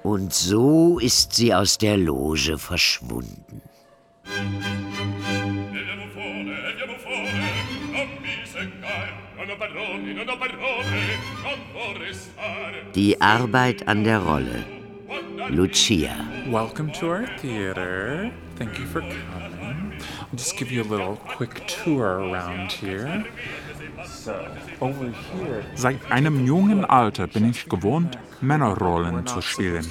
Und 0.04 0.34
so 0.34 0.98
ist 0.98 1.34
sie 1.34 1.54
aus 1.54 1.78
der 1.78 1.98
Loge 1.98 2.58
verschwunden. 2.58 3.62
Die 12.96 13.22
Arbeit 13.22 13.88
an 13.88 14.04
der 14.04 14.20
Rolle. 14.20 14.81
Lucia. 15.50 16.16
Welcome 16.48 16.92
to 16.94 17.10
our 17.10 17.28
theater. 17.40 18.32
Thank 18.58 18.78
you 18.80 18.86
for 18.86 19.02
coming. 19.02 19.94
I'll 20.20 20.38
just 20.38 20.58
give 20.58 20.72
you 20.72 20.84
a 20.84 20.90
little 20.90 21.18
quick 21.36 21.68
tour 21.68 22.20
around 22.20 22.72
here. 22.72 23.26
So, 24.06 24.34
over 24.80 25.06
here. 25.06 25.64
Seit 25.76 26.12
einem 26.12 26.46
jungen 26.46 26.86
Alter 26.86 27.28
bin 27.28 27.50
ich 27.50 27.68
gewohnt, 27.68 28.18
Männerrollen 28.42 29.26
zu 29.26 29.42
spielen. 29.42 29.86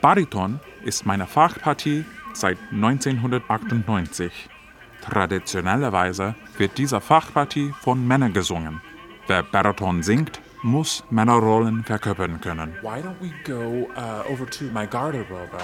Bariton 0.00 0.60
ist 0.84 1.06
meine 1.06 1.26
Fachpartie 1.26 2.04
seit 2.32 2.58
1998. 2.72 4.32
Traditionellerweise 5.02 6.34
wird 6.58 6.78
diese 6.78 7.00
Fachpartie 7.00 7.72
von 7.80 8.06
Männern 8.06 8.32
gesungen. 8.32 8.80
Wer 9.26 9.42
Bariton 9.42 10.02
singt, 10.02 10.40
muss 10.62 11.04
Männerrollen 11.10 11.84
verkörpern 11.84 12.40
können. 12.40 12.74
Why 12.82 13.00
don't 13.00 13.20
we 13.20 13.30
go 13.44 13.88
uh, 13.96 14.30
over 14.30 14.46
to 14.46 14.64
my 14.72 14.86
garderobe 14.86 15.58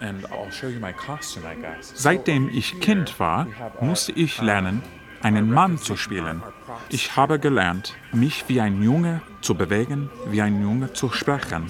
and 0.00 0.24
I'll 0.26 0.50
show 0.50 0.68
you 0.68 0.80
my 0.80 0.92
costume, 0.92 1.44
I 1.46 1.60
guess. 1.60 1.92
Seitdem 1.94 2.48
ich 2.48 2.80
Kind 2.80 3.18
war, 3.18 3.46
musste 3.80 4.12
ich 4.12 4.40
lernen, 4.40 4.82
einen 5.22 5.50
Mann 5.50 5.78
zu 5.78 5.96
spielen. 5.96 6.42
Ich 6.90 7.16
habe 7.16 7.38
gelernt, 7.38 7.94
mich 8.12 8.44
wie 8.48 8.60
ein 8.60 8.82
Junge 8.82 9.20
zu 9.40 9.54
bewegen, 9.54 10.10
wie 10.26 10.42
ein 10.42 10.62
Junge 10.62 10.92
zu 10.92 11.10
sprechen. 11.10 11.66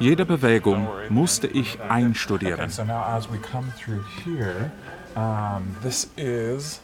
Jede 0.00 0.26
Bewegung 0.26 0.88
musste 1.08 1.46
ich 1.46 1.80
einstudieren. 1.80 2.70
So 2.70 2.84
now 2.84 3.04
as 3.04 3.30
we 3.30 3.38
come 3.38 3.72
through 3.78 4.02
here, 4.24 4.70
um, 5.16 5.76
this 5.82 6.10
is 6.16 6.80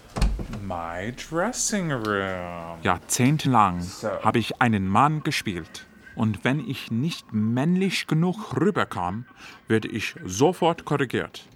My 0.62 1.12
dressing 1.12 1.90
room. 1.92 2.78
Jahrzehntelang 2.82 3.84
habe 4.22 4.38
ich 4.38 4.60
einen 4.60 4.86
Mann 4.86 5.22
gespielt. 5.22 5.86
Und 6.16 6.44
wenn 6.44 6.60
ich 6.60 6.90
nicht 6.90 7.32
männlich 7.32 8.06
genug 8.06 8.56
rüberkam, 8.60 9.24
werde 9.68 9.88
ich 9.88 10.16
sofort 10.24 10.84
korrigiert. 10.84 11.48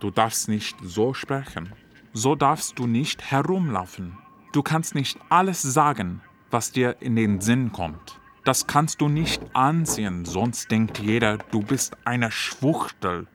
Du 0.00 0.10
darfst 0.10 0.48
nicht 0.48 0.76
so 0.82 1.14
sprechen. 1.14 1.72
So 2.12 2.34
darfst 2.34 2.78
du 2.78 2.86
nicht 2.86 3.30
herumlaufen. 3.30 4.16
Du 4.52 4.62
kannst 4.62 4.94
nicht 4.94 5.18
alles 5.28 5.60
sagen, 5.62 6.22
was 6.50 6.72
dir 6.72 6.96
in 7.00 7.16
den 7.16 7.40
Sinn 7.40 7.72
kommt. 7.72 8.20
Das 8.44 8.66
kannst 8.66 9.00
du 9.00 9.08
nicht 9.08 9.42
anziehen, 9.54 10.24
sonst 10.24 10.70
denkt 10.70 10.98
jeder, 10.98 11.38
du 11.38 11.62
bist 11.62 11.96
eine 12.04 12.30
Schwuchtel. 12.30 13.26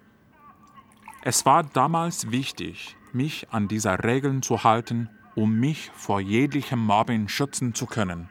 Es 1.22 1.46
war 1.46 1.64
damals 1.64 2.32
wichtig, 2.32 2.96
mich 3.14 3.48
an 3.52 3.68
diese 3.68 4.04
Regeln 4.04 4.42
zu 4.42 4.64
halten, 4.64 5.10
um 5.36 5.60
mich 5.60 5.92
vor 5.94 6.20
jeglichem 6.20 6.80
Mobbing 6.86 7.28
schützen 7.28 7.74
zu 7.74 7.86
können. 7.86 8.30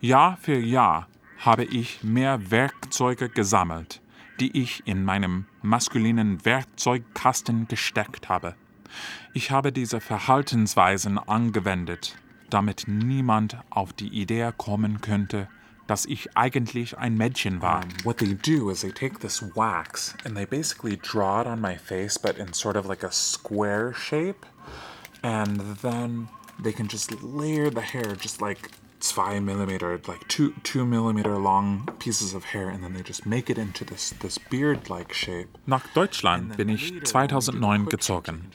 Jahr 0.00 0.36
für 0.38 0.58
Jahr 0.58 1.08
habe 1.38 1.64
ich 1.64 2.02
mehr 2.02 2.50
Werkzeuge 2.50 3.28
gesammelt, 3.28 4.02
die 4.40 4.60
ich 4.60 4.82
in 4.86 5.04
meinem 5.04 5.46
maskulinen 5.62 6.44
Werkzeugkasten 6.44 7.68
gesteckt 7.68 8.28
habe. 8.28 8.54
Ich 9.34 9.50
habe 9.50 9.72
diese 9.72 10.00
Verhaltensweisen 10.00 11.18
angewendet, 11.18 12.16
damit 12.50 12.84
niemand 12.88 13.58
auf 13.70 13.92
die 13.92 14.08
Idee 14.08 14.52
kommen 14.56 15.00
könnte, 15.00 15.48
dass 15.90 16.06
ich 16.06 16.36
eigentlich 16.36 16.96
ein 16.98 17.16
Mädchen 17.16 17.60
war. 17.60 17.80
What 18.04 18.18
they 18.18 18.34
do 18.34 18.70
is 18.70 18.82
they 18.82 18.92
take 18.92 19.18
this 19.18 19.42
wax 19.56 20.14
and 20.24 20.36
they 20.36 20.46
basically 20.46 20.96
draw 20.96 21.40
it 21.40 21.48
on 21.48 21.60
my 21.60 21.76
face, 21.76 22.16
but 22.16 22.38
in 22.38 22.52
sort 22.52 22.76
of 22.76 22.86
like 22.86 23.04
a 23.04 23.10
square 23.10 23.92
shape. 23.92 24.46
And 25.22 25.60
then 25.82 26.28
they 26.62 26.72
can 26.72 26.86
just 26.86 27.10
layer 27.22 27.70
the 27.70 27.80
hair 27.80 28.14
just 28.14 28.40
like 28.40 28.70
zwei 29.00 29.40
millimeter, 29.40 30.00
like 30.06 30.28
two 30.28 30.52
two 30.62 30.86
millimeter 30.86 31.36
long 31.36 31.88
pieces 31.98 32.34
of 32.34 32.44
hair, 32.44 32.68
and 32.68 32.84
then 32.84 32.94
they 32.94 33.02
just 33.02 33.26
make 33.26 33.50
it 33.50 33.58
into 33.58 33.84
this 33.84 34.14
this 34.20 34.38
beard-like 34.38 35.12
shape. 35.12 35.48
Nach 35.66 35.84
Deutschland 35.94 36.56
bin 36.56 36.68
ich 36.68 37.02
2009 37.02 37.86
gezogen. 37.86 38.52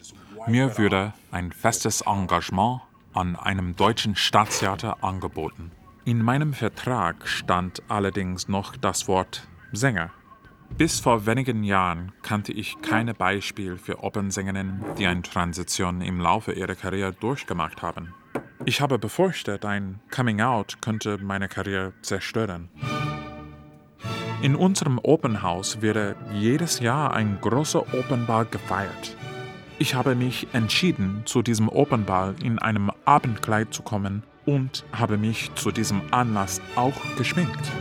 Mir 0.48 0.78
wurde 0.78 1.14
ein 1.32 1.52
festes 1.52 2.02
Engagement 2.02 2.82
an 3.14 3.36
einem 3.36 3.76
deutschen 3.76 4.16
Staatstheater 4.16 5.04
angeboten. 5.04 5.72
In 6.08 6.22
meinem 6.22 6.54
Vertrag 6.54 7.28
stand 7.28 7.82
allerdings 7.88 8.48
noch 8.48 8.78
das 8.78 9.08
Wort 9.08 9.48
Sänger. 9.72 10.12
Bis 10.78 11.00
vor 11.00 11.26
wenigen 11.26 11.64
Jahren 11.64 12.12
kannte 12.22 12.52
ich 12.52 12.80
keine 12.84 13.16
Beispiele 13.16 13.78
für 13.78 14.04
Opernsängerinnen, 14.04 14.86
die 15.00 15.08
eine 15.08 15.24
Transition 15.24 16.02
im 16.02 16.22
Laufe 16.22 16.52
ihrer 16.52 16.76
Karriere 16.76 17.14
durchgemacht 17.14 17.82
haben. 17.82 18.14
Ich 18.66 18.82
habe 18.82 19.00
befürchtet, 19.00 19.66
ein 19.66 20.00
Coming-out 20.12 20.80
könnte 20.80 21.18
meine 21.18 21.48
Karriere 21.48 21.94
zerstören. 22.04 22.70
In 24.44 24.56
unserem 24.56 25.00
Opernhaus 25.00 25.82
wird 25.82 26.16
jedes 26.34 26.82
Jahr 26.82 27.16
ein 27.16 27.40
großer 27.42 27.82
Opernball 27.96 28.46
gefeiert. 28.46 29.18
Ich 29.80 29.96
habe 29.96 30.14
mich 30.14 30.48
entschieden, 30.54 31.24
zu 31.26 31.42
diesem 31.42 31.68
Opernball 31.68 32.36
in 32.44 32.60
einem 32.60 32.92
Abendkleid 33.06 33.74
zu 33.74 33.82
kommen 33.82 34.22
und 34.46 34.86
habe 34.92 35.18
mich 35.18 35.52
zu 35.56 35.72
diesem 35.72 36.02
Anlass 36.12 36.62
auch 36.76 36.96
geschminkt. 37.18 37.72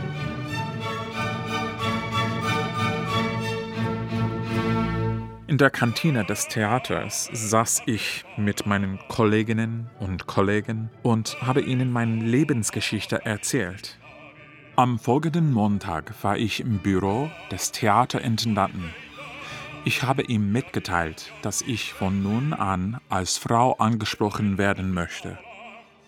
In 5.47 5.59
der 5.59 5.69
Kantine 5.69 6.25
des 6.25 6.47
Theaters 6.49 7.29
saß 7.31 7.83
ich 7.85 8.25
mit 8.35 8.65
meinen 8.65 8.99
Kolleginnen 9.07 9.89
und 9.99 10.27
Kollegen 10.27 10.89
und 11.01 11.37
habe 11.41 11.61
ihnen 11.61 11.93
meine 11.93 12.25
Lebensgeschichte 12.25 13.25
erzählt. 13.25 13.97
Am 14.75 14.99
folgenden 14.99 15.53
Montag 15.53 16.13
war 16.23 16.35
ich 16.35 16.59
im 16.59 16.79
Büro 16.79 17.31
des 17.51 17.71
Theaterintendanten. 17.71 18.93
Ich 19.85 20.03
habe 20.03 20.23
ihm 20.23 20.51
mitgeteilt, 20.51 21.31
dass 21.43 21.61
ich 21.61 21.93
von 21.93 22.21
nun 22.21 22.51
an 22.51 22.99
als 23.07 23.37
Frau 23.37 23.75
angesprochen 23.75 24.57
werden 24.57 24.93
möchte. 24.93 25.37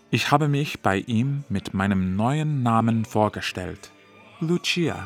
Ich 0.10 0.32
habe 0.32 0.48
mich 0.48 0.80
bei 0.80 1.00
ihm 1.00 1.44
mit 1.50 1.74
meinem 1.74 2.16
neuen 2.16 2.64
Namen 2.64 3.04
vorgestellt, 3.04 3.92
Lucia. 4.40 5.06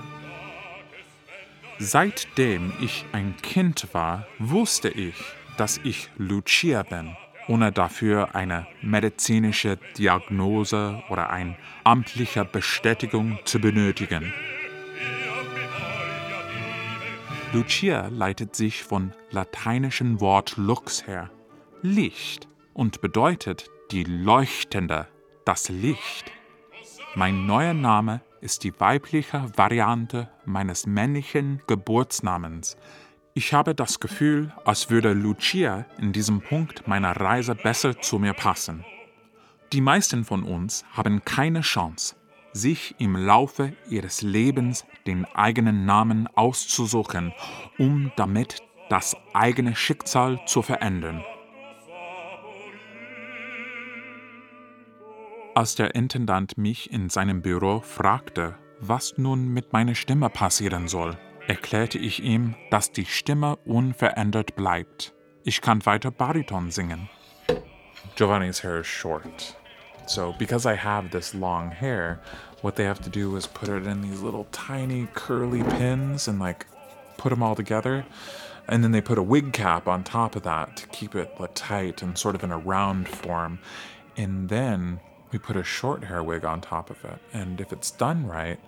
Seitdem 1.79 2.71
ich 2.79 3.03
ein 3.11 3.35
Kind 3.41 3.87
war, 3.93 4.27
wusste 4.37 4.89
ich, 4.89 5.15
dass 5.57 5.79
ich 5.83 6.09
Lucia 6.17 6.83
bin, 6.83 7.15
ohne 7.47 7.71
dafür 7.71 8.35
eine 8.35 8.67
medizinische 8.83 9.79
Diagnose 9.97 11.01
oder 11.09 11.31
eine 11.31 11.55
amtliche 11.83 12.45
Bestätigung 12.45 13.39
zu 13.43 13.59
benötigen. 13.59 14.31
Lucia 17.53 18.07
leitet 18.09 18.55
sich 18.55 18.83
von 18.83 19.13
lateinischen 19.31 20.21
Wort 20.21 20.57
lux 20.57 21.07
her, 21.07 21.31
Licht, 21.81 22.47
und 22.73 23.01
bedeutet 23.01 23.70
die 23.91 24.03
Leuchtende, 24.05 25.07
das 25.43 25.67
Licht. 25.67 26.31
Mein 27.15 27.45
neuer 27.45 27.73
Name 27.73 28.21
ist 28.39 28.63
die 28.63 28.79
weibliche 28.79 29.51
Variante 29.57 30.29
meines 30.45 30.85
männlichen 30.85 31.61
Geburtsnamens. 31.67 32.77
Ich 33.33 33.53
habe 33.53 33.75
das 33.75 33.99
Gefühl, 33.99 34.53
als 34.63 34.89
würde 34.89 35.11
Lucia 35.11 35.85
in 35.97 36.13
diesem 36.13 36.39
Punkt 36.39 36.87
meiner 36.87 37.11
Reise 37.19 37.53
besser 37.53 37.99
zu 37.99 38.17
mir 38.17 38.33
passen. 38.33 38.85
Die 39.73 39.81
meisten 39.81 40.23
von 40.23 40.43
uns 40.43 40.85
haben 40.93 41.25
keine 41.25 41.59
Chance, 41.59 42.15
sich 42.53 42.95
im 42.97 43.17
Laufe 43.17 43.73
ihres 43.89 44.21
Lebens 44.21 44.85
den 45.05 45.25
eigenen 45.25 45.85
Namen 45.85 46.27
auszusuchen, 46.35 47.33
um 47.77 48.11
damit 48.15 48.61
das 48.89 49.17
eigene 49.33 49.75
Schicksal 49.75 50.39
zu 50.45 50.61
verändern. 50.61 51.23
Als 55.53 55.75
der 55.75 55.95
Intendant 55.95 56.57
mich 56.57 56.93
in 56.93 57.09
seinem 57.09 57.41
Büro 57.41 57.81
fragte, 57.81 58.55
was 58.79 59.17
nun 59.17 59.49
mit 59.49 59.73
meiner 59.73 59.95
Stimme 59.95 60.29
passieren 60.29 60.87
soll, 60.87 61.17
erklärte 61.45 61.97
ich 61.97 62.23
ihm, 62.23 62.55
dass 62.69 62.93
die 62.93 63.05
Stimme 63.05 63.57
unverändert 63.65 64.55
bleibt. 64.55 65.13
Ich 65.43 65.59
kann 65.59 65.85
weiter 65.85 66.09
Bariton 66.09 66.71
singen. 66.71 67.09
Giovanni's 68.15 68.63
hair 68.63 68.79
is 68.79 68.87
short. 68.87 69.57
So, 70.07 70.33
because 70.39 70.65
I 70.65 70.77
have 70.77 71.09
this 71.09 71.33
long 71.33 71.69
hair, 71.69 72.21
what 72.61 72.77
they 72.77 72.85
have 72.85 73.01
to 73.03 73.09
do 73.09 73.35
is 73.35 73.45
put 73.45 73.67
it 73.67 73.85
in 73.85 74.01
these 74.01 74.23
little 74.23 74.47
tiny 74.51 75.07
curly 75.13 75.63
pins 75.63 76.29
and 76.29 76.39
like 76.39 76.65
put 77.17 77.29
them 77.29 77.43
all 77.43 77.55
together. 77.55 78.05
And 78.69 78.83
then 78.83 78.93
they 78.93 79.01
put 79.01 79.17
a 79.17 79.23
wig 79.23 79.51
cap 79.51 79.89
on 79.89 80.05
top 80.05 80.37
of 80.37 80.43
that 80.43 80.77
to 80.77 80.87
keep 80.87 81.13
it 81.13 81.29
tight 81.55 82.01
and 82.01 82.17
sort 82.17 82.35
of 82.35 82.43
in 82.43 82.51
a 82.51 82.57
round 82.57 83.09
form. 83.09 83.59
And 84.15 84.47
then 84.47 85.01
we 85.31 85.39
put 85.39 85.55
a 85.55 85.63
short 85.63 86.03
hair 86.03 86.23
wig 86.23 86.45
on 86.45 86.61
top 86.61 86.89
of 86.89 87.03
it. 87.05 87.19
And 87.33 87.59
if 87.59 87.71
it's 87.71 87.91
done 87.91 88.27
right, 88.27 88.59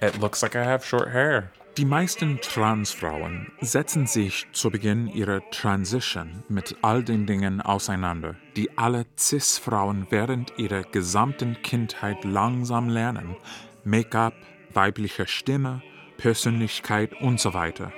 it 0.00 0.18
looks 0.18 0.42
like 0.42 0.56
I 0.56 0.64
have 0.64 0.84
short 0.84 1.10
hair. 1.12 1.50
Die 1.76 1.84
meisten 1.84 2.40
Transfrauen 2.40 3.52
setzen 3.60 4.06
sich 4.06 4.46
zu 4.52 4.70
Beginn 4.70 5.06
ihrer 5.06 5.40
Transition 5.50 6.42
mit 6.48 6.76
all 6.82 7.04
den 7.04 7.26
Dingen 7.26 7.60
auseinander, 7.60 8.34
die 8.56 8.76
alle 8.76 9.06
Cis-Frauen 9.16 10.08
während 10.10 10.58
ihrer 10.58 10.82
gesamten 10.82 11.62
Kindheit 11.62 12.24
langsam 12.24 12.88
lernen. 12.88 13.36
Make-up, 13.84 14.34
weibliche 14.74 15.26
Stimme, 15.26 15.80
Persönlichkeit 16.18 17.14
und 17.20 17.38
so 17.38 17.54
weiter. 17.54 17.92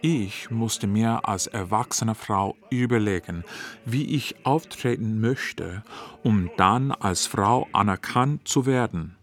Ich 0.00 0.48
musste 0.50 0.86
mir 0.86 1.28
als 1.28 1.48
erwachsene 1.48 2.14
Frau 2.14 2.54
überlegen, 2.70 3.42
wie 3.84 4.14
ich 4.14 4.36
auftreten 4.44 5.20
möchte, 5.20 5.82
um 6.22 6.50
dann 6.56 6.92
als 6.92 7.26
Frau 7.26 7.66
anerkannt 7.72 8.46
zu 8.46 8.64
werden. 8.64 9.16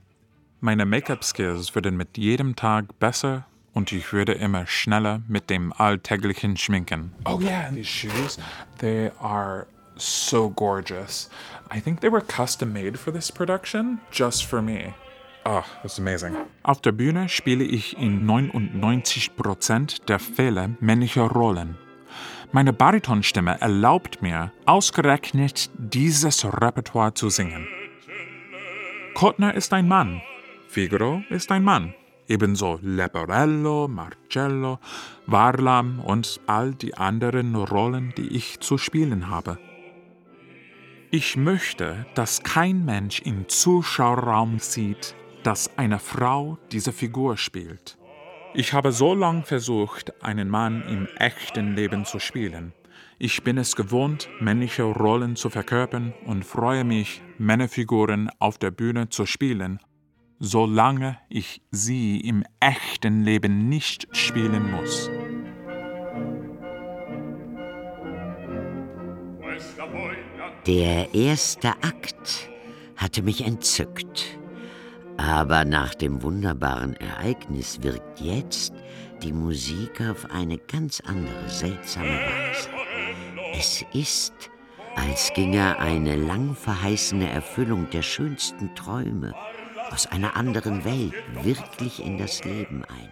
Meine 0.59 0.85
Make-up-Skills 0.85 1.75
würden 1.75 1.95
mit 1.95 2.17
jedem 2.17 2.57
Tag 2.57 2.99
besser 2.99 3.45
und 3.73 3.93
ich 3.93 4.11
würde 4.11 4.33
immer 4.33 4.67
schneller 4.67 5.21
mit 5.29 5.49
dem 5.49 5.71
alltäglichen 5.71 6.57
Schminken. 6.57 7.13
Oh 7.25 7.39
yeah, 7.39 7.69
these 7.69 7.87
shoes, 7.87 8.37
they 8.79 9.11
are 9.19 9.67
so 9.95 10.49
gorgeous. 10.49 11.29
I 11.73 11.79
think 11.79 12.01
they 12.01 12.11
were 12.11 12.21
custom 12.21 12.73
made 12.73 12.97
for 12.97 13.13
this 13.13 13.31
production, 13.31 13.99
just 14.11 14.45
for 14.45 14.61
me. 14.61 14.93
Oh, 15.47 15.63
that's 15.83 15.99
amazing. 15.99 16.35
Auf 16.63 16.81
der 16.81 16.91
Bühne 16.91 17.29
spiele 17.29 17.63
ich 17.63 17.97
in 17.99 18.27
99% 18.27 20.05
der 20.05 20.17
Fälle 20.17 20.75
männliche 20.79 21.21
Rollen. 21.21 21.77
Meine 22.51 22.73
Baritonstimme 22.73 23.61
erlaubt 23.61 24.23
mir, 24.23 24.51
ausgerechnet 24.65 25.69
dieses 25.77 26.43
Repertoire 26.45 27.13
zu 27.13 27.29
singen. 27.29 27.67
Kottner 29.13 29.53
ist 29.53 29.71
ein 29.73 29.87
Mann, 29.87 30.21
Figaro 30.67 31.21
ist 31.29 31.51
ein 31.51 31.63
Mann, 31.63 31.93
ebenso 32.27 32.79
Leporello, 32.81 33.87
Marcello, 33.87 34.79
Varlam 35.27 35.99
und 35.99 36.41
all 36.47 36.73
die 36.73 36.95
anderen 36.95 37.55
Rollen, 37.55 38.13
die 38.17 38.27
ich 38.29 38.61
zu 38.61 38.77
spielen 38.77 39.29
habe. 39.29 39.59
Ich 41.11 41.37
möchte, 41.37 42.05
dass 42.15 42.41
kein 42.41 42.83
Mensch 42.83 43.21
im 43.21 43.47
Zuschauerraum 43.47 44.59
sieht, 44.59 45.15
dass 45.45 45.77
eine 45.77 45.99
Frau 45.99 46.57
diese 46.71 46.91
Figur 46.91 47.37
spielt. 47.37 47.99
Ich 48.55 48.73
habe 48.73 48.91
so 48.91 49.13
lange 49.13 49.43
versucht, 49.43 50.23
einen 50.23 50.49
Mann 50.49 50.81
im 50.87 51.07
echten 51.19 51.75
Leben 51.75 52.03
zu 52.05 52.17
spielen. 52.17 52.73
Ich 53.19 53.43
bin 53.43 53.59
es 53.59 53.75
gewohnt, 53.75 54.27
männliche 54.39 54.83
Rollen 54.83 55.35
zu 55.35 55.51
verkörpern 55.51 56.15
und 56.25 56.45
freue 56.45 56.83
mich, 56.83 57.21
Männerfiguren 57.37 58.31
auf 58.39 58.57
der 58.57 58.71
Bühne 58.71 59.09
zu 59.09 59.27
spielen, 59.27 59.79
solange 60.39 61.19
ich 61.29 61.61
sie 61.69 62.19
im 62.21 62.43
echten 62.59 63.21
Leben 63.21 63.69
nicht 63.69 64.07
spielen 64.17 64.71
muss. 64.71 65.11
Der 70.65 71.13
erste 71.13 71.69
Akt 71.83 72.49
hatte 72.97 73.21
mich 73.21 73.45
entzückt. 73.45 74.39
Aber 75.17 75.65
nach 75.65 75.95
dem 75.95 76.21
wunderbaren 76.21 76.95
Ereignis 76.95 77.81
wirkt 77.81 78.19
jetzt 78.19 78.73
die 79.23 79.31
Musik 79.31 80.01
auf 80.01 80.29
eine 80.29 80.57
ganz 80.57 81.01
andere, 81.05 81.49
seltsame 81.49 82.07
Weise. 82.07 82.69
Es 83.57 83.85
ist, 83.93 84.33
als 84.95 85.31
ginge 85.33 85.79
eine 85.79 86.15
lang 86.15 86.55
verheißene 86.55 87.29
Erfüllung 87.29 87.89
der 87.89 88.01
schönsten 88.01 88.75
Träume 88.75 89.33
aus 89.91 90.07
einer 90.07 90.35
anderen 90.35 90.83
Welt 90.83 91.13
wirklich 91.43 92.03
in 92.03 92.17
das 92.17 92.43
Leben 92.43 92.83
ein. 92.85 93.11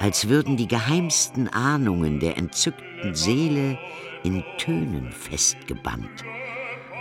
Als 0.00 0.28
würden 0.28 0.56
die 0.56 0.68
geheimsten 0.68 1.48
Ahnungen 1.48 2.20
der 2.20 2.36
entzückten 2.36 3.14
Seele 3.14 3.78
in 4.24 4.44
Tönen 4.58 5.12
festgebannt 5.12 6.24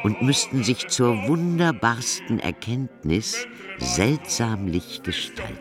und 0.03 0.21
müssten 0.21 0.63
sich 0.63 0.87
zur 0.87 1.27
wunderbarsten 1.27 2.39
Erkenntnis 2.39 3.47
seltsamlich 3.79 5.01
gestalten. 5.03 5.57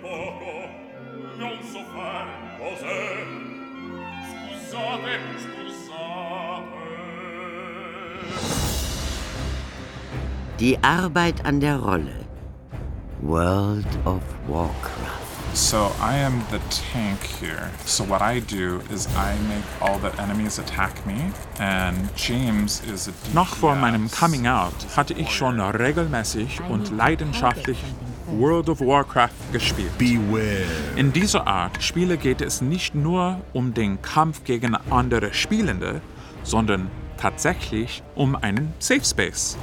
Die 10.61 10.78
Arbeit 10.82 11.45
an 11.45 11.61
der 11.61 11.78
Rolle 11.78 12.24
World 13.20 13.87
of 14.05 14.22
Warcraft. 14.47 15.24
So 15.55 15.92
I 16.00 16.16
am 16.16 16.42
the 16.50 16.59
tank 16.68 17.22
here. 17.22 17.70
So 17.86 18.02
what 18.02 18.20
I 18.20 18.40
do 18.40 18.80
is 18.90 19.07
I 19.14 19.36
make 19.46 19.62
all 19.80 20.00
the 20.00 20.11
enemies 20.20 20.59
attack 20.59 21.07
me 21.07 21.30
and 21.61 22.11
James 22.16 22.82
is 22.92 23.07
a 23.07 23.12
Noch 23.32 23.55
vor 23.55 23.76
meinem 23.76 24.11
Coming 24.11 24.48
Out 24.48 24.74
hatte 24.96 25.14
ich 25.14 25.30
schon 25.30 25.61
regelmäßig 25.61 26.61
und 26.68 26.90
leidenschaftlich 26.90 27.78
World 28.26 28.68
of 28.68 28.80
Warcraft 28.80 29.52
gespielt. 29.52 29.96
Beware. 29.96 30.66
In 30.96 31.12
dieser 31.12 31.46
Art 31.46 31.80
Spiele 31.80 32.16
geht 32.16 32.40
es 32.40 32.61
nicht 32.61 32.96
nur 32.96 33.40
um 33.52 33.74
den 33.74 34.02
Kampf 34.02 34.42
gegen 34.42 34.74
andere 34.90 35.32
Spielende, 35.32 36.00
sondern 36.42 36.90
tatsächlich 37.16 38.02
um 38.16 38.34
einen 38.34 38.74
Safe 38.80 39.05
Space. 39.05 39.57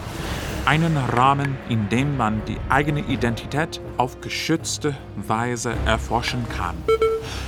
Einen 0.66 0.96
Rahmen, 0.96 1.58
in 1.70 1.90
dem 1.90 2.18
man 2.18 2.44
die 2.46 2.58
eigene 2.70 3.02
Identität 3.02 3.82
auf 3.98 4.22
geschützte 4.22 4.96
Weise 5.16 5.74
erforschen 5.86 6.46
kann. 6.56 6.76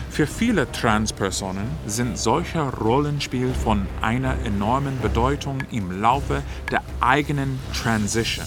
Für 0.10 0.28
viele 0.28 0.72
Transpersonen 0.72 1.66
sind 1.86 2.18
solche 2.18 2.62
Rollenspiele 2.62 3.54
von 3.54 3.86
einer 4.02 4.36
enormen 4.46 5.00
Bedeutung 5.02 5.60
im 5.72 6.02
Laufe 6.02 6.42
der 6.72 6.82
eigenen 7.00 7.60
Transition. 7.74 8.46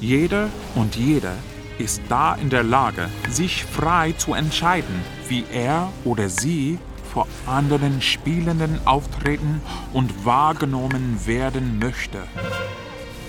Jeder 0.00 0.48
und 0.74 0.94
jede 0.94 1.32
ist 1.78 2.02
da 2.08 2.34
in 2.34 2.50
der 2.50 2.62
Lage, 2.62 3.08
sich 3.30 3.64
frei 3.64 4.12
zu 4.12 4.34
entscheiden, 4.34 5.02
wie 5.28 5.44
er 5.52 5.88
oder 6.04 6.28
sie 6.28 6.78
vor 7.12 7.26
anderen 7.46 8.00
Spielenden 8.00 8.80
auftreten 8.86 9.60
und 9.92 10.24
wahrgenommen 10.24 11.20
werden 11.26 11.78
möchte. 11.78 12.18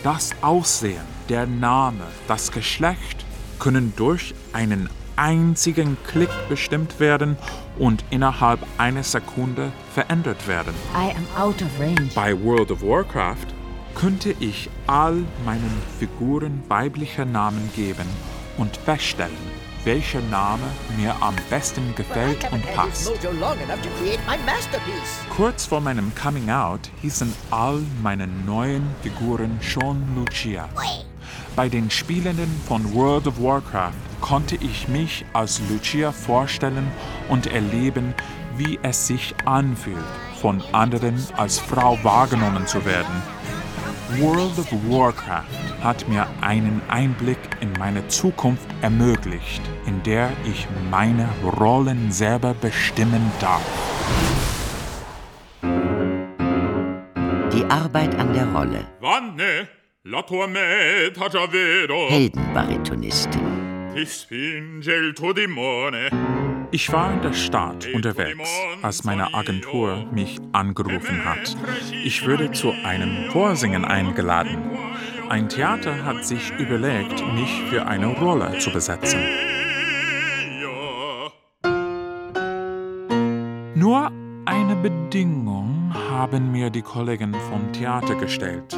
Das 0.03 0.31
Aussehen, 0.41 1.05
der 1.29 1.47
Name, 1.47 2.03
das 2.27 2.51
Geschlecht 2.51 3.25
können 3.57 3.93
durch 3.95 4.35
einen 4.51 4.89
einzigen 5.15 5.95
Klick 6.05 6.27
bestimmt 6.49 6.99
werden 6.99 7.37
und 7.79 8.03
innerhalb 8.09 8.59
einer 8.77 9.03
Sekunde 9.03 9.71
verändert 9.93 10.45
werden. 10.45 10.73
I 10.93 11.15
am 11.15 11.41
out 11.41 11.61
of 11.61 11.79
range. 11.79 12.09
Bei 12.15 12.37
World 12.37 12.71
of 12.71 12.81
Warcraft 12.81 13.47
könnte 13.95 14.35
ich 14.41 14.69
all 14.87 15.23
meinen 15.45 15.81
Figuren 15.99 16.61
weibliche 16.67 17.25
Namen 17.25 17.71
geben 17.73 18.09
und 18.57 18.75
feststellen, 18.75 19.31
welcher 19.85 20.21
Name 20.21 20.63
mir 20.97 21.15
am 21.21 21.35
besten 21.49 21.93
gefällt 21.95 22.51
und 22.51 22.63
passt. 22.73 23.11
Kurz 25.35 25.65
vor 25.65 25.81
meinem 25.81 26.11
Coming 26.15 26.49
Out 26.49 26.89
hießen 27.01 27.33
all 27.51 27.81
meine 28.01 28.27
neuen 28.27 28.87
Figuren 29.01 29.59
schon 29.61 30.01
Lucia. 30.15 30.69
Bei 31.55 31.69
den 31.69 31.91
Spielenden 31.91 32.49
von 32.67 32.93
World 32.93 33.27
of 33.27 33.41
Warcraft 33.41 33.93
konnte 34.21 34.55
ich 34.55 34.87
mich 34.87 35.25
als 35.33 35.61
Lucia 35.69 36.11
vorstellen 36.11 36.87
und 37.29 37.47
erleben, 37.47 38.15
wie 38.57 38.79
es 38.81 39.07
sich 39.07 39.35
anfühlt, 39.45 39.97
von 40.41 40.63
anderen 40.71 41.15
als 41.37 41.59
Frau 41.59 41.97
wahrgenommen 42.03 42.65
zu 42.67 42.85
werden. 42.85 43.21
World 44.19 44.57
of 44.59 44.71
Warcraft 44.89 45.83
hat 45.83 46.07
mir 46.07 46.27
einen 46.41 46.81
Einblick 46.87 47.39
in 47.61 47.71
meine 47.79 48.07
Zukunft 48.07 48.67
ermöglicht, 48.81 49.61
in 49.85 50.01
der 50.03 50.29
ich 50.45 50.67
meine 50.91 51.27
Rollen 51.59 52.11
selber 52.11 52.53
bestimmen 52.53 53.31
darf. 53.39 53.63
Die 57.53 57.65
Arbeit 57.65 58.15
an 58.15 58.33
der 58.33 58.47
Rolle. 58.53 58.87
Già 61.33 61.47
vedo. 61.51 62.09
Heldenbaritonistin. 62.09 63.91
Ti 63.93 64.05
spinge 64.05 64.93
il 64.93 65.13
tuo 65.13 65.33
dimone. 65.33 66.52
Ich 66.73 66.91
war 66.91 67.13
in 67.13 67.21
der 67.21 67.33
Stadt 67.33 67.87
unterwegs, 67.93 68.49
als 68.81 69.03
meine 69.03 69.35
Agentur 69.35 70.07
mich 70.11 70.39
angerufen 70.53 71.23
hat. 71.23 71.55
Ich 72.03 72.25
würde 72.25 72.51
zu 72.51 72.71
einem 72.83 73.29
Vorsingen 73.29 73.85
eingeladen. 73.85 74.57
Ein 75.29 75.49
Theater 75.49 76.03
hat 76.03 76.25
sich 76.25 76.51
überlegt, 76.57 77.23
mich 77.35 77.61
für 77.69 77.85
eine 77.85 78.07
Rolle 78.07 78.57
zu 78.57 78.71
besetzen. 78.71 79.21
Nur 83.75 84.11
eine 84.45 84.75
Bedingung 84.75 85.93
haben 86.09 86.51
mir 86.51 86.71
die 86.71 86.81
Kollegen 86.81 87.35
vom 87.51 87.71
Theater 87.71 88.15
gestellt. 88.15 88.75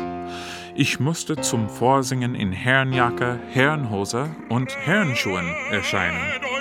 Ich 0.75 0.99
musste 0.99 1.37
zum 1.37 1.69
Vorsingen 1.69 2.35
in 2.35 2.51
Herrenjacke, 2.51 3.39
Herrenhose 3.51 4.35
und 4.49 4.75
Herrenschuhen 4.85 5.47
erscheinen. 5.71 6.54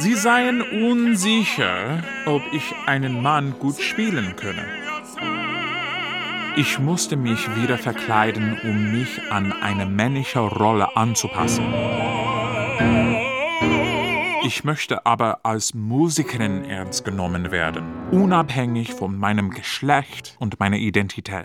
Sie 0.00 0.14
seien 0.14 0.62
unsicher, 0.62 2.02
ob 2.24 2.42
ich 2.52 2.74
einen 2.86 3.20
Mann 3.20 3.52
gut 3.58 3.78
spielen 3.78 4.34
könne. 4.34 4.64
Ich 6.56 6.78
musste 6.78 7.16
mich 7.16 7.54
wieder 7.54 7.76
verkleiden, 7.76 8.58
um 8.64 8.92
mich 8.92 9.20
an 9.30 9.52
eine 9.52 9.84
männliche 9.84 10.40
Rolle 10.40 10.96
anzupassen. 10.96 11.66
Ich 14.42 14.64
möchte 14.64 15.04
aber 15.04 15.40
als 15.44 15.74
Musikerin 15.74 16.64
ernst 16.64 17.04
genommen 17.04 17.50
werden, 17.50 17.84
unabhängig 18.10 18.94
von 18.94 19.18
meinem 19.18 19.50
Geschlecht 19.50 20.34
und 20.38 20.58
meiner 20.58 20.78
Identität. 20.78 21.44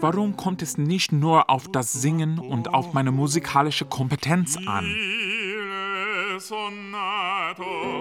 Warum 0.00 0.36
kommt 0.36 0.62
es 0.62 0.78
nicht 0.78 1.10
nur 1.10 1.50
auf 1.50 1.66
das 1.66 1.92
Singen 1.92 2.38
und 2.38 2.72
auf 2.72 2.92
meine 2.92 3.10
musikalische 3.10 3.86
Kompetenz 3.86 4.56
an? 4.66 4.94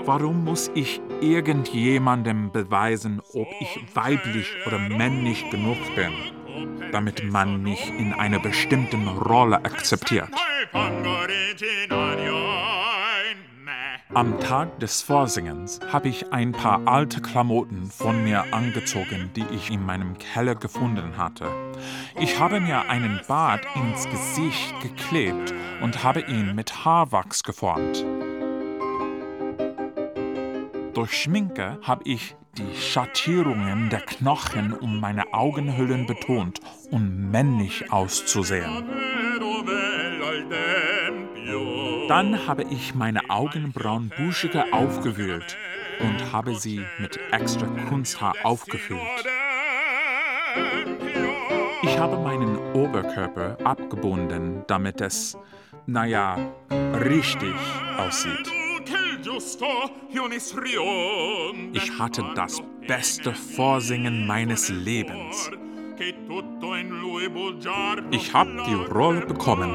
Warum 0.05 0.43
muss 0.43 0.71
ich 0.73 1.01
irgendjemandem 1.21 2.51
beweisen, 2.51 3.21
ob 3.33 3.47
ich 3.59 3.79
weiblich 3.93 4.47
oder 4.65 4.79
männlich 4.79 5.49
genug 5.49 5.77
bin, 5.95 6.13
damit 6.91 7.23
man 7.23 7.61
mich 7.61 7.89
in 7.89 8.13
einer 8.13 8.39
bestimmten 8.39 9.07
Rolle 9.07 9.57
akzeptiert? 9.57 10.29
Am 14.15 14.39
Tag 14.39 14.79
des 14.79 15.03
Vorsingens 15.03 15.79
habe 15.93 16.09
ich 16.09 16.33
ein 16.33 16.51
paar 16.51 16.87
alte 16.87 17.21
Klamotten 17.21 17.91
von 17.91 18.23
mir 18.23 18.53
angezogen, 18.53 19.29
die 19.35 19.45
ich 19.53 19.69
in 19.69 19.85
meinem 19.85 20.17
Keller 20.17 20.55
gefunden 20.55 21.15
hatte. 21.17 21.45
Ich 22.19 22.39
habe 22.39 22.59
mir 22.59 22.89
einen 22.89 23.21
Bart 23.27 23.67
ins 23.75 24.09
Gesicht 24.09 24.73
geklebt 24.81 25.53
und 25.81 26.03
habe 26.03 26.21
ihn 26.21 26.55
mit 26.55 26.83
Haarwachs 26.83 27.43
geformt. 27.43 28.03
Durch 30.99 31.13
Schminke 31.13 31.79
habe 31.81 32.03
ich 32.03 32.35
die 32.57 32.75
Schattierungen 32.75 33.89
der 33.89 34.01
Knochen 34.01 34.73
um 34.73 34.99
meine 34.99 35.33
Augenhöhlen 35.33 36.05
betont, 36.05 36.59
um 36.91 37.31
männlich 37.31 37.89
auszusehen. 37.89 38.83
Dann 42.09 42.45
habe 42.47 42.63
ich 42.69 42.95
meine 42.95 43.29
Augenbrauen 43.29 44.11
buschiger 44.17 44.65
aufgewühlt 44.73 45.57
und 46.01 46.33
habe 46.33 46.55
sie 46.55 46.81
mit 46.99 47.17
extra 47.31 47.67
Kunsthaar 47.87 48.33
aufgefüllt. 48.43 48.99
Ich 51.83 51.97
habe 51.97 52.17
meinen 52.17 52.57
Oberkörper 52.73 53.57
abgebunden, 53.63 54.65
damit 54.67 54.99
es, 54.99 55.37
naja, 55.85 56.35
richtig 56.99 57.55
aussieht. 57.97 58.51
Ich 61.74 61.99
hatte 61.99 62.24
das 62.36 62.61
beste 62.88 63.34
Vorsingen 63.34 64.26
meines 64.26 64.70
Lebens. 64.70 65.51
Ich 68.11 68.34
habe 68.34 68.63
die 68.67 68.93
Rolle 68.93 69.26
bekommen. 69.26 69.74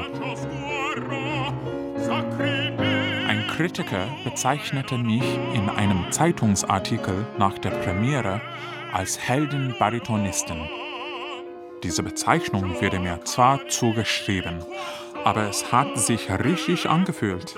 Ein 3.27 3.47
Kritiker 3.47 4.07
bezeichnete 4.23 4.97
mich 4.97 5.23
in 5.53 5.69
einem 5.69 6.11
Zeitungsartikel 6.11 7.25
nach 7.37 7.57
der 7.59 7.71
Premiere 7.71 8.41
als 8.93 9.19
Heldenbaritonistin. 9.19 10.67
Diese 11.83 12.01
Bezeichnung 12.01 12.81
wurde 12.81 12.99
mir 12.99 13.23
zwar 13.25 13.67
zugeschrieben, 13.67 14.63
aber 15.23 15.49
es 15.49 15.71
hat 15.71 15.99
sich 15.99 16.31
richtig 16.31 16.89
angefühlt. 16.89 17.55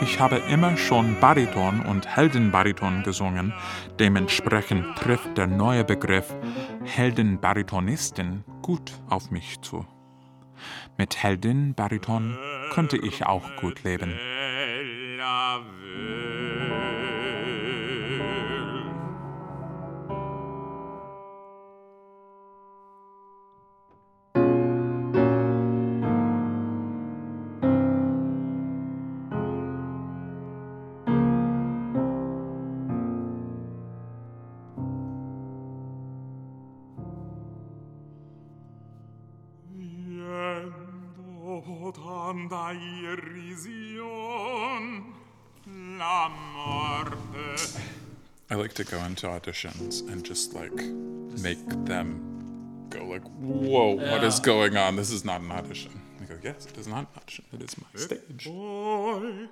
Ich 0.00 0.20
habe 0.20 0.36
immer 0.50 0.76
schon 0.76 1.18
Bariton 1.20 1.80
und 1.80 2.06
Heldenbariton 2.06 3.02
gesungen, 3.02 3.52
dementsprechend 3.98 4.96
trifft 4.96 5.38
der 5.38 5.46
neue 5.46 5.84
Begriff 5.84 6.34
Heldenbaritonistin 6.84 8.44
gut 8.62 8.92
auf 9.08 9.30
mich 9.30 9.60
zu. 9.62 9.86
Mit 10.96 11.22
Heldin-Bariton 11.22 12.36
könnte 12.72 12.96
ich 12.96 13.26
auch 13.26 13.56
gut 13.56 13.82
leben. 13.84 14.14
Into 49.14 49.28
auditions 49.28 50.00
and 50.10 50.24
just 50.24 50.54
like 50.54 50.74
make 51.40 51.64
them 51.84 52.86
go 52.90 53.04
like, 53.04 53.22
"Whoa, 53.38 53.94
what 53.94 54.24
is 54.24 54.40
going 54.40 54.76
on? 54.76 54.96
This 54.96 55.12
is 55.12 55.24
not 55.24 55.40
an 55.40 55.52
audition." 55.52 55.92
I 56.20 56.24
go, 56.24 56.36
"Yes, 56.42 56.66
it 56.66 56.76
is 56.76 56.88
not 56.88 57.00
an 57.00 57.06
audition. 57.16 57.44
It 57.52 57.62
is 57.62 57.76
my 57.78 58.00
stage." 58.00 58.44
Poi 58.44 59.48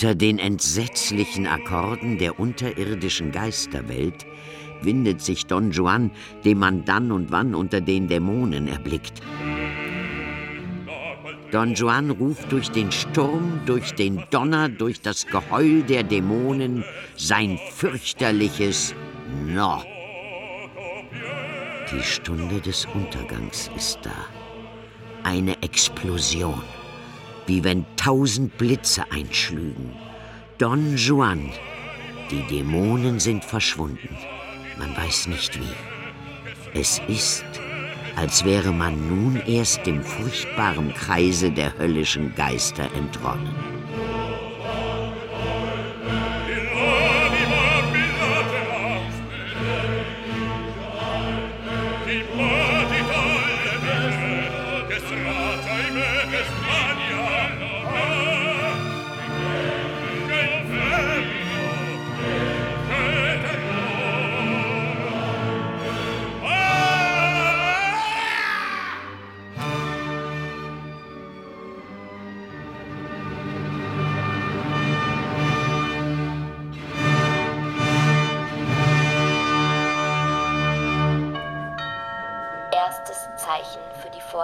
Unter 0.00 0.14
den 0.14 0.38
entsetzlichen 0.38 1.48
Akkorden 1.48 2.18
der 2.18 2.38
unterirdischen 2.38 3.32
Geisterwelt 3.32 4.26
windet 4.80 5.20
sich 5.20 5.46
Don 5.46 5.72
Juan, 5.72 6.12
den 6.44 6.60
man 6.60 6.84
dann 6.84 7.10
und 7.10 7.32
wann 7.32 7.52
unter 7.52 7.80
den 7.80 8.06
Dämonen 8.06 8.68
erblickt. 8.68 9.20
Don 11.50 11.74
Juan 11.74 12.10
ruft 12.10 12.52
durch 12.52 12.70
den 12.70 12.92
Sturm, 12.92 13.60
durch 13.66 13.90
den 13.90 14.22
Donner, 14.30 14.68
durch 14.68 15.00
das 15.00 15.26
Geheul 15.26 15.82
der 15.82 16.04
Dämonen 16.04 16.84
sein 17.16 17.58
fürchterliches 17.72 18.94
No. 19.48 19.82
Die 21.90 22.04
Stunde 22.04 22.60
des 22.60 22.86
Untergangs 22.94 23.68
ist 23.76 23.98
da. 24.04 24.14
Eine 25.24 25.60
Explosion, 25.60 26.62
wie 27.48 27.64
wenn 27.64 27.84
tausend 27.96 28.56
Blitze 28.58 29.10
einschlügen. 29.10 29.92
Don 30.58 30.96
Juan, 30.96 31.50
die 32.30 32.42
Dämonen 32.46 33.18
sind 33.18 33.44
verschwunden. 33.44 34.16
Man 34.78 34.96
weiß 34.96 35.28
nicht 35.28 35.58
wie. 35.58 36.78
Es 36.78 37.00
ist, 37.08 37.44
als 38.16 38.44
wäre 38.44 38.72
man 38.72 39.08
nun 39.08 39.40
erst 39.46 39.86
dem 39.86 40.02
furchtbaren 40.02 40.92
Kreise 40.92 41.50
der 41.50 41.76
höllischen 41.78 42.34
Geister 42.34 42.88
entronnen. 42.94 43.77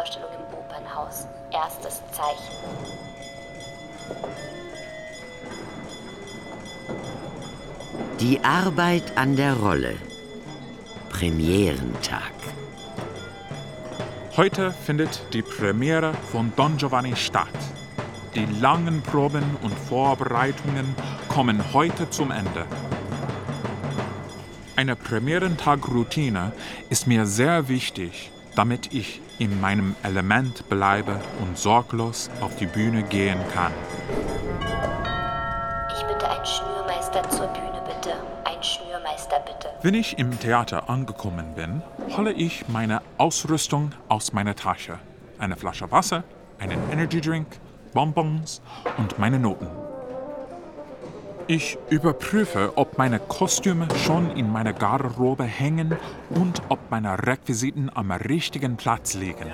Vorstellung 0.04 0.28
im 0.34 0.58
Opernhaus. 0.58 1.26
Erstes 1.50 2.02
Zeichen. 2.12 2.54
Die 8.20 8.38
Arbeit 8.44 9.16
an 9.16 9.34
der 9.34 9.54
Rolle. 9.54 9.94
Premierentag. 11.08 12.34
Heute 14.36 14.72
findet 14.72 15.22
die 15.32 15.40
Premiere 15.40 16.12
von 16.30 16.52
Don 16.54 16.76
Giovanni 16.76 17.16
statt. 17.16 17.48
Die 18.34 18.44
langen 18.60 19.00
Proben 19.00 19.56
und 19.62 19.72
Vorbereitungen 19.72 20.94
kommen 21.28 21.72
heute 21.72 22.10
zum 22.10 22.30
Ende. 22.30 22.66
Eine 24.76 24.96
Premierentag-Routine 24.96 26.52
ist 26.90 27.06
mir 27.06 27.24
sehr 27.24 27.68
wichtig, 27.68 28.32
damit 28.56 28.92
ich 28.92 29.20
in 29.38 29.60
meinem 29.60 29.96
Element 30.02 30.68
bleibe 30.68 31.20
und 31.40 31.58
sorglos 31.58 32.30
auf 32.40 32.56
die 32.56 32.66
Bühne 32.66 33.02
gehen 33.02 33.38
kann. 33.52 33.72
Ich 35.96 36.04
bitte 36.04 36.30
einen 36.30 36.46
Schnürmeister 36.46 37.28
zur 37.30 37.46
Bühne, 37.48 37.82
bitte. 37.86 38.14
Ein 38.44 38.62
Schnürmeister, 38.62 39.40
bitte. 39.40 39.70
Wenn 39.82 39.94
ich 39.94 40.18
im 40.18 40.38
Theater 40.38 40.88
angekommen 40.88 41.54
bin, 41.54 41.82
hole 42.16 42.32
ich 42.32 42.68
meine 42.68 43.02
Ausrüstung 43.18 43.92
aus 44.08 44.32
meiner 44.32 44.54
Tasche. 44.54 44.98
Eine 45.38 45.56
Flasche 45.56 45.90
Wasser, 45.90 46.24
einen 46.58 46.78
Energydrink, 46.90 47.46
Bonbons 47.92 48.62
und 48.98 49.18
meine 49.18 49.38
Noten. 49.38 49.83
Ich 51.46 51.76
überprüfe, 51.90 52.72
ob 52.76 52.96
meine 52.96 53.18
Kostüme 53.18 53.86
schon 54.06 54.30
in 54.34 54.50
meiner 54.50 54.72
Garderobe 54.72 55.44
hängen 55.44 55.94
und 56.30 56.62
ob 56.70 56.78
meine 56.90 57.26
Requisiten 57.26 57.90
am 57.94 58.10
richtigen 58.12 58.78
Platz 58.78 59.12
liegen. 59.12 59.52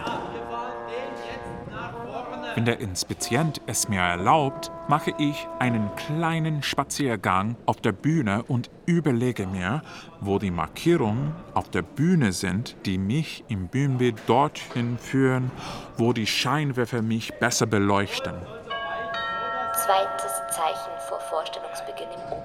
Wenn 2.54 2.64
der 2.64 2.78
Inspizient 2.80 3.60
es 3.66 3.88
mir 3.88 4.00
erlaubt, 4.00 4.70
mache 4.88 5.12
ich 5.18 5.48
einen 5.58 5.90
kleinen 5.96 6.62
Spaziergang 6.62 7.56
auf 7.66 7.80
der 7.80 7.92
Bühne 7.92 8.44
und 8.46 8.70
überlege 8.86 9.46
mir, 9.46 9.82
wo 10.20 10.38
die 10.38 10.50
Markierungen 10.50 11.32
auf 11.54 11.70
der 11.70 11.82
Bühne 11.82 12.32
sind, 12.32 12.76
die 12.86 12.98
mich 12.98 13.44
im 13.48 13.66
Bühnenbild 13.66 14.16
dorthin 14.26 14.96
führen, 14.98 15.50
wo 15.96 16.12
die 16.12 16.26
Scheinwerfer 16.26 17.02
mich 17.02 17.32
besser 17.34 17.66
beleuchten. 17.66 18.34
Zweites 19.72 20.32
Zeichen 20.50 20.92
vor 21.08 21.20
Vorstellungsbeginn 21.20 21.69
im 21.69 21.69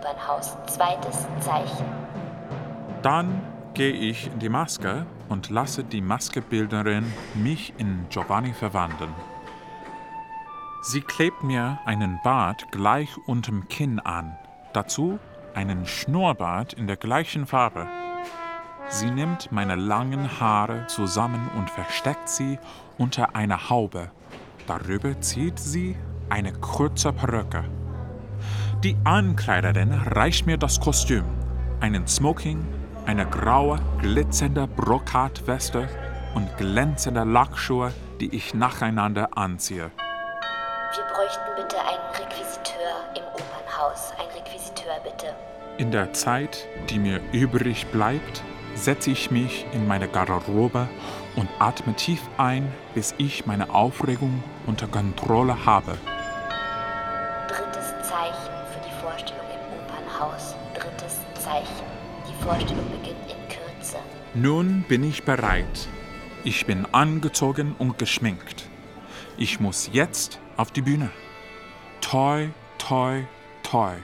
Opernhaus. 0.06 0.56
Zweites 0.68 1.26
Zeichen. 1.40 1.86
Dann 3.02 3.42
gehe 3.74 3.92
ich 3.92 4.28
in 4.28 4.40
die 4.40 4.50
Maske 4.50 5.06
und 5.30 5.50
lasse 5.50 5.84
die 5.84 6.02
Maskebildnerin 6.02 7.12
mich 7.34 7.74
in 7.78 8.06
Giovanni 8.10 8.54
verwandeln. 8.54 9.14
Sie 10.84 11.02
klebt 11.02 11.44
mir 11.44 11.80
einen 11.86 12.20
Bart 12.24 12.72
gleich 12.72 13.10
unterm 13.26 13.68
Kinn 13.68 14.00
an, 14.00 14.38
dazu 14.74 15.18
einen 15.56 15.88
Schnurrbart 15.88 16.74
in 16.74 16.86
der 16.86 16.98
gleichen 16.98 17.48
Farbe. 17.48 17.88
Sie 18.90 19.10
nimmt 19.10 19.52
meine 19.52 19.76
langen 19.76 20.40
Haare 20.40 20.86
zusammen 20.86 21.50
und 21.58 21.72
versteckt 21.72 22.30
sie 22.30 22.60
unter 23.00 23.36
einer 23.36 23.72
Haube. 23.72 24.12
Darüber 24.68 25.20
zieht 25.22 25.58
sie 25.58 25.98
eine 26.30 26.54
kurze 26.54 27.12
Perücke. 27.12 27.66
Die 28.86 28.96
Ankleiderin 29.04 29.92
reicht 29.92 30.46
mir 30.46 30.60
das 30.60 30.80
Kostüm, 30.80 31.24
einen 31.80 32.06
Smoking, 32.06 32.64
eine 33.08 33.26
graue, 33.26 33.80
glitzernde 34.00 34.68
Brokatweste 34.68 35.90
und 36.36 36.56
glänzende 36.58 37.24
Lackschuhe, 37.24 37.92
die 38.22 38.36
ich 38.36 38.54
nacheinander 38.54 39.36
anziehe. 39.36 39.90
Wir 39.90 41.04
bräuchten 41.06 41.50
bitte 41.56 41.78
einen 41.80 42.28
Requisiteur 42.30 43.16
im 43.16 43.24
Opernhaus. 43.34 44.12
Ein 44.20 44.28
Requisiteur, 44.40 44.94
bitte. 45.04 45.34
In 45.80 45.90
der 45.90 46.14
Zeit, 46.14 46.68
die 46.92 47.00
mir 47.00 47.22
übrig 47.32 47.88
bleibt, 47.88 48.44
setze 48.76 49.10
ich 49.10 49.32
mich 49.32 49.66
in 49.74 49.88
meine 49.88 50.08
Garderobe 50.08 50.88
und 51.36 51.50
atme 51.58 51.96
tief 51.96 52.22
ein, 52.38 52.72
bis 52.94 53.16
ich 53.18 53.48
meine 53.48 53.74
Aufregung 53.74 54.44
unter 54.68 54.86
Kontrolle 54.86 55.66
habe. 55.66 55.98
Vorstellung 62.46 62.86
beginnt 62.92 63.18
in 63.28 63.48
Kürze. 63.50 63.98
Nun 64.36 64.86
bin 64.88 65.04
ich 65.04 65.24
bereit. 65.24 65.88
Ich 66.44 66.68
bin 66.68 66.86
angezogen 66.92 67.74
und 67.80 67.98
geschminkt. 67.98 68.70
Ich 69.36 69.60
muss 69.60 69.90
jetzt 69.92 70.40
auf 70.56 70.70
die 70.70 70.84
Bühne. 70.84 71.10
Toi, 72.02 72.50
toi, 72.78 73.24
toi. 73.64 73.96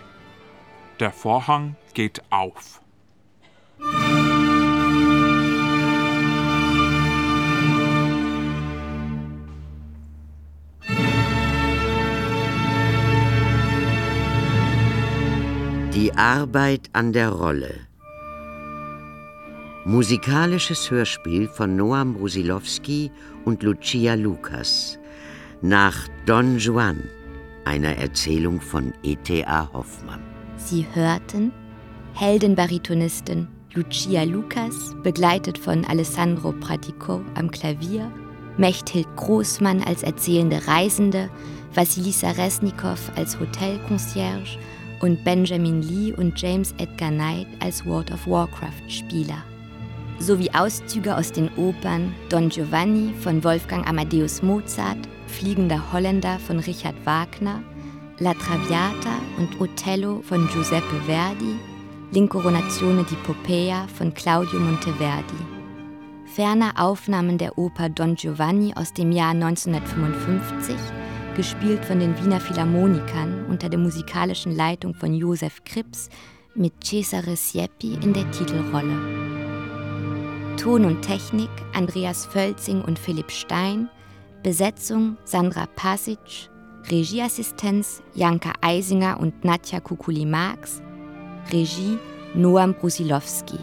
Der 0.99 1.11
Vorhang 1.11 1.75
geht 1.93 2.23
auf. 2.31 2.81
Die 15.93 16.11
Arbeit 16.15 16.89
an 16.93 17.13
der 17.13 17.29
Rolle. 17.29 17.90
Musikalisches 19.85 20.91
Hörspiel 20.91 21.47
von 21.47 21.75
Noam 21.75 22.13
Brusilowski 22.13 23.11
und 23.45 23.63
Lucia 23.63 24.13
Lucas 24.13 24.99
nach 25.63 26.07
Don 26.27 26.59
Juan, 26.59 27.03
einer 27.65 27.97
Erzählung 27.97 28.61
von 28.61 28.93
E.T.A. 29.01 29.73
Hoffmann. 29.73 30.21
Sie 30.55 30.85
hörten 30.93 31.51
Heldenbaritonistin 32.13 33.47
Lucia 33.73 34.21
Lucas, 34.21 34.95
begleitet 35.01 35.57
von 35.57 35.83
Alessandro 35.85 36.51
Pratico 36.51 37.21
am 37.33 37.49
Klavier, 37.49 38.11
Mechthild 38.57 39.07
Großmann 39.15 39.81
als 39.81 40.03
erzählende 40.03 40.61
Reisende, 40.67 41.27
Vasilisa 41.73 42.29
Resnikow 42.31 42.99
als 43.15 43.39
Hotelconcierge 43.39 44.59
und 45.01 45.23
Benjamin 45.23 45.81
Lee 45.81 46.13
und 46.13 46.39
James 46.39 46.75
Edgar 46.77 47.09
Knight 47.09 47.47
als 47.59 47.83
World 47.83 48.11
of 48.11 48.27
Warcraft-Spieler. 48.27 49.43
Sowie 50.21 50.51
Auszüge 50.53 51.17
aus 51.17 51.31
den 51.31 51.49
Opern 51.57 52.13
Don 52.29 52.49
Giovanni 52.49 53.11
von 53.21 53.43
Wolfgang 53.43 53.87
Amadeus 53.89 54.43
Mozart, 54.43 54.99
Fliegender 55.25 55.91
Holländer 55.91 56.37
von 56.37 56.59
Richard 56.59 56.95
Wagner, 57.05 57.63
La 58.19 58.35
Traviata 58.35 59.17
und 59.39 59.59
Othello 59.59 60.21
von 60.21 60.47
Giuseppe 60.49 61.01
Verdi, 61.07 61.55
L'Incoronazione 62.13 63.03
di 63.09 63.15
Popea 63.15 63.87
von 63.97 64.13
Claudio 64.13 64.59
Monteverdi. 64.59 65.43
Ferner 66.25 66.73
Aufnahmen 66.77 67.39
der 67.39 67.57
Oper 67.57 67.89
Don 67.89 68.15
Giovanni 68.15 68.73
aus 68.75 68.93
dem 68.93 69.11
Jahr 69.11 69.31
1955 69.31 70.75
gespielt 71.35 71.83
von 71.83 71.99
den 71.99 72.15
Wiener 72.21 72.39
Philharmonikern 72.39 73.45
unter 73.49 73.69
der 73.69 73.79
musikalischen 73.79 74.55
Leitung 74.55 74.93
von 74.93 75.15
Josef 75.15 75.63
Krips 75.63 76.09
mit 76.53 76.73
Cesare 76.83 77.35
Siepi 77.35 77.97
in 78.03 78.13
der 78.13 78.29
Titelrolle. 78.29 79.40
Ton 80.57 80.85
und 80.85 81.01
Technik 81.01 81.49
Andreas 81.73 82.25
Völzing 82.25 82.81
und 82.81 82.99
Philipp 82.99 83.31
Stein, 83.31 83.89
Besetzung 84.43 85.17
Sandra 85.23 85.65
Pasic, 85.75 86.49
Regieassistenz 86.89 88.01
Janka 88.13 88.53
Eisinger 88.61 89.19
und 89.19 89.43
Nadja 89.43 89.79
Kukuli-Marx, 89.79 90.81
Regie 91.51 91.97
Noam 92.33 92.73
Brusilowski. 92.73 93.59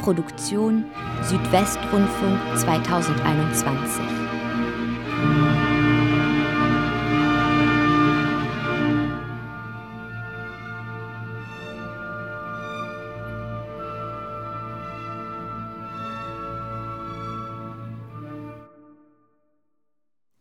Produktion 0.00 0.84
Südwestrundfunk 1.22 2.38
2021. 2.56 4.29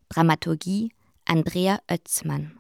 Dramaturgie 0.10 0.92
Andrea 1.26 1.80
Oetzmann 1.90 2.59